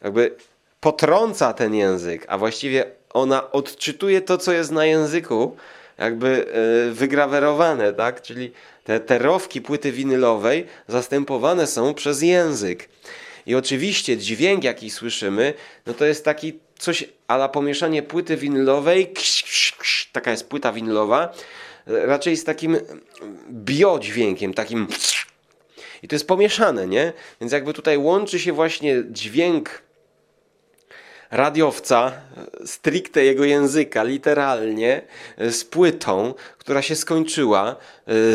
jakby 0.03 0.35
potrąca 0.79 1.53
ten 1.53 1.75
język, 1.75 2.25
a 2.27 2.37
właściwie 2.37 2.85
ona 3.13 3.51
odczytuje 3.51 4.21
to, 4.21 4.37
co 4.37 4.51
jest 4.51 4.71
na 4.71 4.85
języku, 4.85 5.55
jakby 5.97 6.45
yy, 6.87 6.93
wygrawerowane, 6.93 7.93
tak? 7.93 8.21
Czyli 8.21 8.51
te, 8.83 8.99
te 8.99 9.17
rowki 9.17 9.61
płyty 9.61 9.91
winylowej 9.91 10.65
zastępowane 10.87 11.67
są 11.67 11.93
przez 11.93 12.21
język. 12.21 12.89
I 13.45 13.55
oczywiście 13.55 14.17
dźwięk, 14.17 14.63
jaki 14.63 14.89
słyszymy, 14.89 15.53
no 15.85 15.93
to 15.93 16.05
jest 16.05 16.25
taki 16.25 16.64
coś 16.77 17.03
ala 17.27 17.49
pomieszanie 17.49 18.03
płyty 18.03 18.37
winylowej, 18.37 19.07
kś, 19.13 19.43
kś, 19.43 19.71
kś, 19.71 20.09
taka 20.11 20.31
jest 20.31 20.49
płyta 20.49 20.71
winylowa, 20.71 21.33
raczej 21.87 22.37
z 22.37 22.43
takim 22.43 22.77
biodźwiękiem, 23.51 24.53
takim 24.53 24.87
i 26.03 26.07
to 26.07 26.15
jest 26.15 26.27
pomieszane, 26.27 26.87
nie? 26.87 27.13
Więc 27.41 27.53
jakby 27.53 27.73
tutaj 27.73 27.97
łączy 27.97 28.39
się 28.39 28.53
właśnie 28.53 29.03
dźwięk 29.09 29.81
radiowca, 31.35 32.11
stricte 32.65 33.25
jego 33.25 33.45
języka, 33.45 34.03
literalnie, 34.03 35.01
z 35.37 35.63
płytą, 35.63 36.33
która 36.57 36.81
się 36.81 36.95
skończyła, 36.95 37.75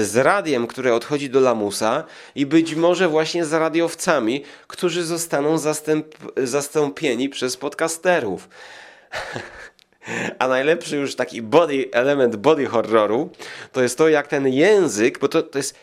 z 0.03 0.17
radiem, 0.17 0.67
które 0.67 0.95
odchodzi 0.95 1.31
do 1.31 1.41
lamusa 1.41 2.05
i 2.35 2.47
być 2.47 2.75
może 2.75 3.09
właśnie 3.09 3.45
z 3.45 3.53
radiowcami, 3.53 4.45
którzy 4.67 5.05
zostaną 5.05 5.59
zastęp, 5.59 6.07
zastąpieni 6.37 7.29
przez 7.29 7.57
podcasterów. 7.57 8.49
A 10.39 10.49
najlepszy 10.49 10.97
już 10.97 11.17
taki 11.17 11.43
body, 11.43 11.89
element 11.93 12.37
body 12.37 12.67
horroru 12.67 13.31
to 13.73 13.83
jest 13.83 13.99
to, 13.99 14.09
jak 14.09 14.29
ten 14.29 14.49
język, 14.49 15.19
bo 15.19 15.29
to, 15.29 15.43
to 15.43 15.59
jest 15.59 15.75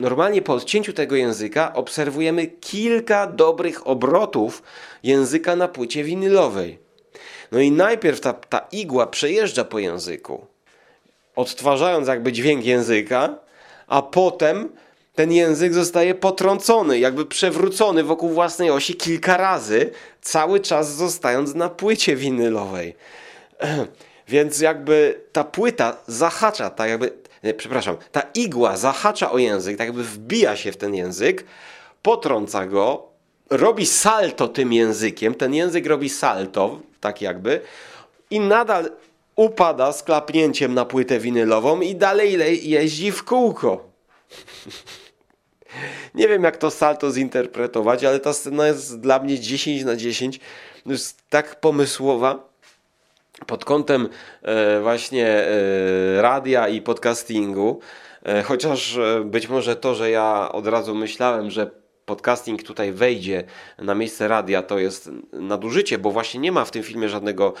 normalnie 0.00 0.42
po 0.42 0.52
odcięciu 0.52 0.92
tego 0.92 1.16
języka 1.16 1.72
obserwujemy 1.74 2.46
kilka 2.46 3.26
dobrych 3.26 3.86
obrotów 3.86 4.62
języka 5.02 5.56
na 5.56 5.68
płycie 5.68 6.04
winylowej. 6.04 6.78
No 7.52 7.58
i 7.58 7.72
najpierw 7.72 8.20
ta, 8.20 8.32
ta 8.32 8.66
igła 8.72 9.06
przejeżdża 9.06 9.64
po 9.64 9.78
języku, 9.78 10.46
odtwarzając 11.36 12.08
jakby 12.08 12.32
dźwięk 12.32 12.64
języka, 12.64 13.38
a 13.86 14.02
potem 14.02 14.68
ten 15.14 15.32
język 15.32 15.74
zostaje 15.74 16.14
potrącony, 16.14 16.98
jakby 16.98 17.26
przewrócony 17.26 18.04
wokół 18.04 18.28
własnej 18.28 18.70
osi 18.70 18.94
kilka 18.94 19.36
razy, 19.36 19.90
cały 20.22 20.60
czas 20.60 20.94
zostając 20.94 21.54
na 21.54 21.68
płycie 21.68 22.16
winylowej. 22.16 22.94
Więc 24.28 24.60
jakby 24.60 25.20
ta 25.32 25.44
płyta 25.44 25.96
zahacza, 26.06 26.70
tak 26.70 26.88
jakby, 26.88 27.12
przepraszam, 27.54 27.96
ta 28.12 28.22
igła 28.34 28.76
zahacza 28.76 29.32
o 29.32 29.38
język, 29.38 29.78
tak 29.78 29.86
jakby 29.86 30.04
wbija 30.04 30.56
się 30.56 30.72
w 30.72 30.76
ten 30.76 30.94
język, 30.94 31.44
potrąca 32.02 32.66
go, 32.66 33.08
robi 33.50 33.86
salto 33.86 34.48
tym 34.48 34.72
językiem, 34.72 35.34
ten 35.34 35.54
język 35.54 35.86
robi 35.86 36.08
salto, 36.08 36.80
tak 37.00 37.22
jakby, 37.22 37.60
i 38.30 38.40
nadal 38.40 38.90
upada 39.36 39.92
z 39.92 40.02
klapnięciem 40.02 40.74
na 40.74 40.84
płytę 40.84 41.18
winylową 41.18 41.80
i 41.80 41.94
dalej 41.94 42.68
jeździ 42.70 43.12
w 43.12 43.24
kółko. 43.24 43.84
Nie 46.14 46.28
wiem, 46.28 46.42
jak 46.42 46.56
to 46.56 46.70
salto 46.70 47.10
zinterpretować, 47.10 48.04
ale 48.04 48.20
ta 48.20 48.32
scena 48.32 48.66
jest 48.66 49.00
dla 49.00 49.18
mnie 49.18 49.40
10 49.40 49.84
na 49.84 49.96
10. 49.96 50.40
Jest 50.86 51.22
tak 51.28 51.60
pomysłowa 51.60 52.48
pod 53.46 53.64
kątem 53.64 54.08
e, 54.42 54.80
właśnie 54.80 55.28
e, 55.28 56.22
radia 56.22 56.68
i 56.68 56.82
podcastingu. 56.82 57.80
E, 58.22 58.42
chociaż 58.42 58.98
być 59.24 59.48
może 59.48 59.76
to, 59.76 59.94
że 59.94 60.10
ja 60.10 60.52
od 60.52 60.66
razu 60.66 60.94
myślałem, 60.94 61.50
że 61.50 61.70
podcasting 62.04 62.62
tutaj 62.62 62.92
wejdzie 62.92 63.44
na 63.78 63.94
miejsce 63.94 64.28
radia, 64.28 64.62
to 64.62 64.78
jest 64.78 65.10
nadużycie, 65.32 65.98
bo 65.98 66.10
właśnie 66.10 66.40
nie 66.40 66.52
ma 66.52 66.64
w 66.64 66.70
tym 66.70 66.82
filmie 66.82 67.08
żadnego 67.08 67.52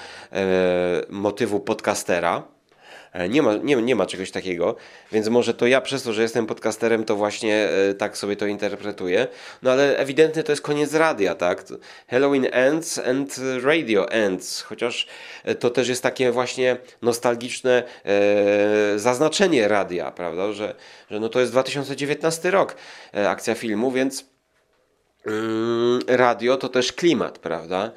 motywu 1.08 1.60
podcastera. 1.60 2.55
E, 3.16 3.28
Nie 3.28 3.42
ma, 3.42 3.54
nie, 3.54 3.76
nie 3.76 3.96
ma 3.96 4.06
czegoś 4.06 4.30
takiego, 4.30 4.76
więc 5.12 5.28
może 5.28 5.54
to 5.54 5.66
ja 5.66 5.80
przez 5.80 6.02
to, 6.02 6.12
że 6.12 6.22
jestem 6.22 6.46
podcasterem, 6.46 7.04
to 7.04 7.16
właśnie 7.16 7.68
e, 7.68 7.94
tak 7.94 8.18
sobie 8.18 8.36
to 8.36 8.46
interpretuję. 8.46 9.26
No 9.62 9.70
ale 9.70 9.98
ewidentnie 9.98 10.42
to 10.42 10.52
jest 10.52 10.62
koniec 10.62 10.94
radia, 10.94 11.34
tak? 11.34 11.64
Halloween 12.08 12.46
ends 12.52 12.98
and 12.98 13.40
radio 13.62 14.10
ends, 14.10 14.62
chociaż 14.62 15.06
e, 15.44 15.54
to 15.54 15.70
też 15.70 15.88
jest 15.88 16.02
takie 16.02 16.32
właśnie 16.32 16.76
nostalgiczne 17.02 17.82
zaznaczenie 18.96 19.68
radia, 19.68 20.10
prawda? 20.10 20.52
Że, 20.52 20.74
że 21.10 21.20
no 21.20 21.28
to 21.28 21.40
jest 21.40 21.52
2019 21.52 22.50
rok, 22.50 22.76
akcja 23.12 23.54
filmu, 23.54 23.90
więc 23.92 24.24
mm, 25.26 26.00
radio 26.08 26.56
to 26.56 26.68
też 26.68 26.92
klimat, 26.92 27.38
prawda? 27.38 27.92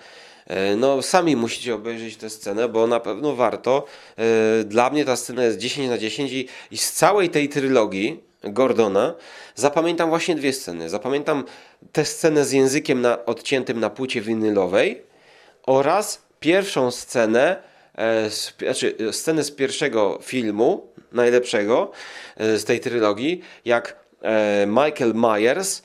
E, 0.50 0.76
No, 0.76 1.02
sami 1.02 1.36
musicie 1.36 1.76
obejrzeć 1.76 2.18
tę 2.18 2.30
scenę, 2.30 2.70
bo 2.70 2.88
na 2.88 3.00
pewno 3.00 3.36
warto. 3.36 3.86
E, 4.18 4.64
Dla 4.64 4.90
mnie 4.90 5.06
ta 5.06 5.16
scena 5.16 5.44
jest 5.44 5.58
10 5.58 5.90
na 5.90 5.98
10 5.98 6.32
i, 6.72 6.78
z 6.78 6.92
całej 6.92 7.30
tej 7.30 7.50
trylogii 7.50 8.24
Gordona 8.44 9.16
zapamiętam 9.56 10.10
właśnie 10.10 10.36
dwie 10.36 10.54
sceny. 10.54 10.90
Zapamiętam 10.90 11.44
tę 11.92 12.06
scenę 12.06 12.46
z 12.46 12.52
językiem 12.52 13.02
na, 13.02 13.26
odciętym 13.26 13.80
na 13.80 13.90
płycie 13.90 14.22
winylowej 14.22 15.02
oraz 15.66 16.22
pierwszą 16.40 16.92
scenę, 16.92 17.64
e, 17.98 18.30
znaczy 18.60 18.96
scenę 19.12 19.44
z 19.44 19.52
pierwszego 19.52 20.20
filmu, 20.22 20.88
najlepszego 21.12 21.92
z 22.38 22.64
tej 22.66 22.80
trylogii, 22.80 23.42
jak 23.66 23.96
Michael 24.68 25.14
Myers 25.16 25.82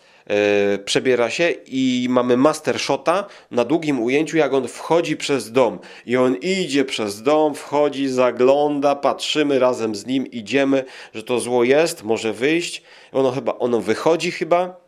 przebiera 0.84 1.30
się 1.30 1.50
i 1.66 2.06
mamy 2.10 2.36
master 2.36 2.80
shota 2.80 3.26
na 3.50 3.64
długim 3.64 4.02
ujęciu, 4.02 4.36
jak 4.36 4.52
on 4.52 4.68
wchodzi 4.68 5.16
przez 5.16 5.52
dom. 5.52 5.78
I 6.06 6.16
on 6.16 6.36
idzie 6.36 6.84
przez 6.84 7.22
dom, 7.22 7.54
wchodzi, 7.54 8.08
zagląda, 8.08 8.94
patrzymy 8.94 9.58
razem 9.58 9.94
z 9.94 10.06
nim, 10.06 10.26
idziemy, 10.26 10.84
że 11.14 11.22
to 11.22 11.40
zło 11.40 11.64
jest, 11.64 12.02
może 12.02 12.32
wyjść. 12.32 12.82
Ono 13.12 13.30
chyba, 13.30 13.58
ono 13.58 13.80
wychodzi 13.80 14.30
chyba. 14.30 14.83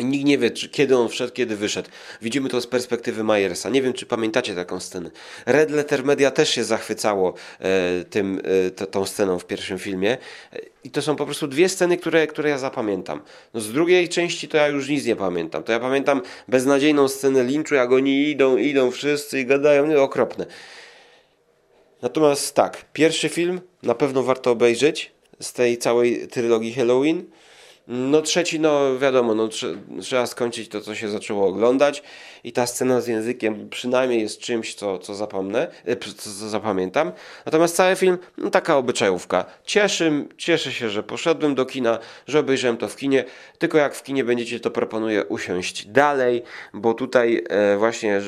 Nikt 0.00 0.24
nie 0.24 0.38
wie, 0.38 0.50
czy, 0.50 0.68
kiedy 0.68 0.96
on 0.96 1.08
wszedł, 1.08 1.32
kiedy 1.32 1.56
wyszedł. 1.56 1.88
Widzimy 2.22 2.48
to 2.48 2.60
z 2.60 2.66
perspektywy 2.66 3.24
Myersa. 3.24 3.70
Nie 3.70 3.82
wiem, 3.82 3.92
czy 3.92 4.06
pamiętacie 4.06 4.54
taką 4.54 4.80
scenę. 4.80 5.10
Red 5.46 5.70
Letter 5.70 6.04
Media 6.04 6.30
też 6.30 6.50
się 6.50 6.64
zachwycało 6.64 7.34
e, 7.60 8.04
tym, 8.04 8.40
e, 8.80 8.86
tą 8.86 9.06
sceną 9.06 9.38
w 9.38 9.46
pierwszym 9.46 9.78
filmie. 9.78 10.18
E, 10.52 10.58
I 10.84 10.90
to 10.90 11.02
są 11.02 11.16
po 11.16 11.24
prostu 11.24 11.46
dwie 11.46 11.68
sceny, 11.68 11.96
które, 11.96 12.26
które 12.26 12.50
ja 12.50 12.58
zapamiętam. 12.58 13.20
No 13.54 13.60
z 13.60 13.72
drugiej 13.72 14.08
części 14.08 14.48
to 14.48 14.56
ja 14.56 14.68
już 14.68 14.88
nic 14.88 15.06
nie 15.06 15.16
pamiętam. 15.16 15.62
To 15.62 15.72
ja 15.72 15.80
pamiętam 15.80 16.22
beznadziejną 16.48 17.08
scenę 17.08 17.44
linczu, 17.44 17.74
jak 17.74 17.92
oni 17.92 18.28
idą, 18.28 18.56
idą 18.56 18.90
wszyscy 18.90 19.40
i 19.40 19.46
gadają. 19.46 19.86
No, 19.86 20.02
okropne. 20.02 20.46
Natomiast 22.02 22.54
tak, 22.54 22.84
pierwszy 22.92 23.28
film 23.28 23.60
na 23.82 23.94
pewno 23.94 24.22
warto 24.22 24.50
obejrzeć 24.50 25.12
z 25.40 25.52
tej 25.52 25.78
całej 25.78 26.28
trylogii 26.28 26.72
Halloween. 26.72 27.24
No 27.88 28.22
trzeci, 28.22 28.60
no 28.60 28.98
wiadomo, 28.98 29.34
no, 29.34 29.48
trze- 29.48 29.76
trzeba 30.00 30.26
skończyć 30.26 30.68
to, 30.68 30.80
co 30.80 30.94
się 30.94 31.08
zaczęło 31.08 31.46
oglądać 31.48 32.02
i 32.44 32.52
ta 32.52 32.66
scena 32.66 33.00
z 33.00 33.06
językiem 33.06 33.68
przynajmniej 33.68 34.20
jest 34.20 34.40
czymś, 34.40 34.74
co, 34.74 34.98
co 34.98 35.14
zapomnę, 35.14 35.68
e, 35.84 35.96
co, 35.96 36.12
co 36.12 36.48
zapamiętam. 36.48 37.12
Natomiast 37.46 37.76
cały 37.76 37.96
film, 37.96 38.18
no 38.38 38.50
taka 38.50 38.76
obyczajówka. 38.76 39.44
Cieszy, 39.64 40.26
cieszę 40.36 40.72
się, 40.72 40.90
że 40.90 41.02
poszedłem 41.02 41.54
do 41.54 41.66
kina, 41.66 41.98
że 42.26 42.38
obejrzałem 42.38 42.76
to 42.76 42.88
w 42.88 42.96
kinie, 42.96 43.24
tylko 43.58 43.78
jak 43.78 43.94
w 43.94 44.02
kinie 44.02 44.24
będziecie, 44.24 44.60
to 44.60 44.70
proponuję 44.70 45.24
usiąść 45.24 45.86
dalej, 45.86 46.42
bo 46.74 46.94
tutaj 46.94 47.44
e, 47.48 47.76
właśnie 47.76 48.20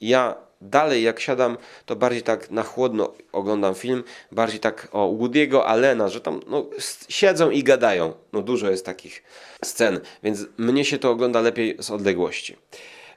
ja 0.00 0.34
dalej 0.60 1.02
jak 1.02 1.20
siadam, 1.20 1.56
to 1.86 1.96
bardziej 1.96 2.22
tak 2.22 2.50
na 2.50 2.62
chłodno 2.62 3.12
oglądam 3.32 3.74
film, 3.74 4.04
bardziej 4.32 4.60
tak 4.60 4.88
o 4.92 5.08
Woody'ego 5.08 5.62
Allena, 5.66 6.08
że 6.08 6.20
tam 6.20 6.40
no, 6.46 6.66
siedzą 7.08 7.50
i 7.50 7.62
gadają. 7.62 8.12
No 8.32 8.42
dużo 8.42 8.70
jest 8.70 8.86
takich 8.86 9.22
scen, 9.64 10.00
więc 10.22 10.46
mnie 10.58 10.84
się 10.84 10.98
to 10.98 11.10
ogląda 11.10 11.40
lepiej 11.40 11.76
z 11.80 11.90
odległości. 11.90 12.56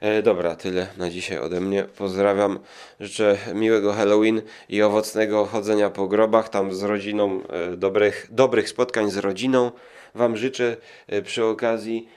E, 0.00 0.22
dobra, 0.22 0.56
tyle 0.56 0.86
na 0.96 1.10
dzisiaj 1.10 1.38
ode 1.38 1.60
mnie. 1.60 1.84
Pozdrawiam, 1.84 2.58
życzę 3.00 3.38
miłego 3.54 3.92
Halloween 3.92 4.42
i 4.68 4.82
owocnego 4.82 5.46
chodzenia 5.46 5.90
po 5.90 6.08
grobach, 6.08 6.48
tam 6.48 6.74
z 6.74 6.82
rodziną, 6.82 7.40
e, 7.48 7.76
dobrych, 7.76 8.26
dobrych 8.30 8.68
spotkań 8.68 9.10
z 9.10 9.16
rodziną. 9.16 9.72
Wam 10.14 10.36
życzę 10.36 10.76
e, 11.06 11.22
przy 11.22 11.44
okazji 11.44 12.08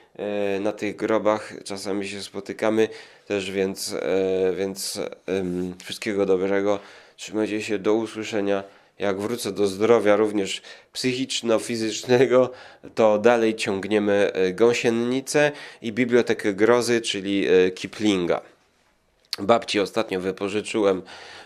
na 0.59 0.71
tych 0.71 0.95
grobach. 0.95 1.53
Czasami 1.63 2.07
się 2.07 2.21
spotykamy 2.21 2.89
też, 3.27 3.51
więc, 3.51 3.93
e, 3.93 4.53
więc 4.55 4.99
wszystkiego 5.83 6.25
dobrego. 6.25 6.79
Trzymajcie 7.15 7.61
się, 7.61 7.79
do 7.79 7.93
usłyszenia. 7.93 8.63
Jak 8.99 9.19
wrócę 9.19 9.51
do 9.51 9.67
zdrowia 9.67 10.15
również 10.15 10.61
psychiczno-fizycznego, 10.93 12.49
to 12.95 13.17
dalej 13.17 13.55
ciągniemy 13.55 14.31
e, 14.33 14.53
Gąsienicę 14.53 15.51
i 15.81 15.91
Bibliotekę 15.93 16.53
Grozy, 16.53 17.01
czyli 17.01 17.47
e, 17.47 17.71
Kiplinga. 17.71 18.41
Babci 19.39 19.79
ostatnio 19.79 20.19
wypożyczyłem 20.19 21.01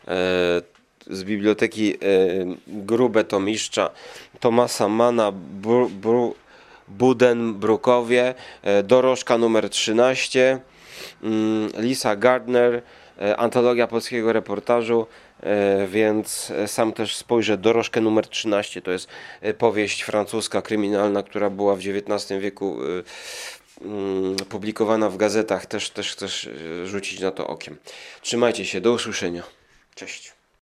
e, 0.08 0.62
z 1.10 1.24
biblioteki 1.24 1.94
e, 1.94 1.98
grube 2.68 3.24
tomiszcza 3.24 3.90
Tomasa 4.40 4.88
Mana 4.88 5.32
Bru, 5.32 5.90
Bru, 5.90 6.36
Budenbrukowie, 6.98 8.34
e, 8.62 8.84
dorożka 8.84 9.38
numer 9.38 9.70
13, 9.70 10.60
mm, 11.24 11.70
Lisa 11.78 12.16
Gardner, 12.16 12.82
e, 13.22 13.38
antologia 13.38 13.88
polskiego 13.88 14.34
reportażu, 14.34 15.08
e, 15.40 15.88
więc 15.88 16.54
sam 16.68 16.94
też 16.94 17.16
spojrzę, 17.16 17.58
dorożkę 17.58 18.02
numer 18.02 18.28
13 18.28 18.82
to 18.82 18.92
jest 18.92 19.08
powieść 19.58 20.02
francuska 20.02 20.62
kryminalna, 20.62 21.24
która 21.24 21.50
była 21.50 21.76
w 21.76 21.80
XIX 21.80 22.42
wieku 22.42 22.78
mm, 23.82 24.36
publikowana 24.50 25.10
w 25.10 25.18
gazetach, 25.18 25.66
też, 25.66 25.90
też 25.90 26.48
e, 26.48 26.88
rzucić 26.88 27.20
na 27.20 27.32
to 27.32 27.48
okiem. 27.48 27.78
Trzymajcie 28.22 28.66
się, 28.66 28.82
do 28.82 28.92
usłyszenia. 28.92 29.44
Cześć. 29.96 30.41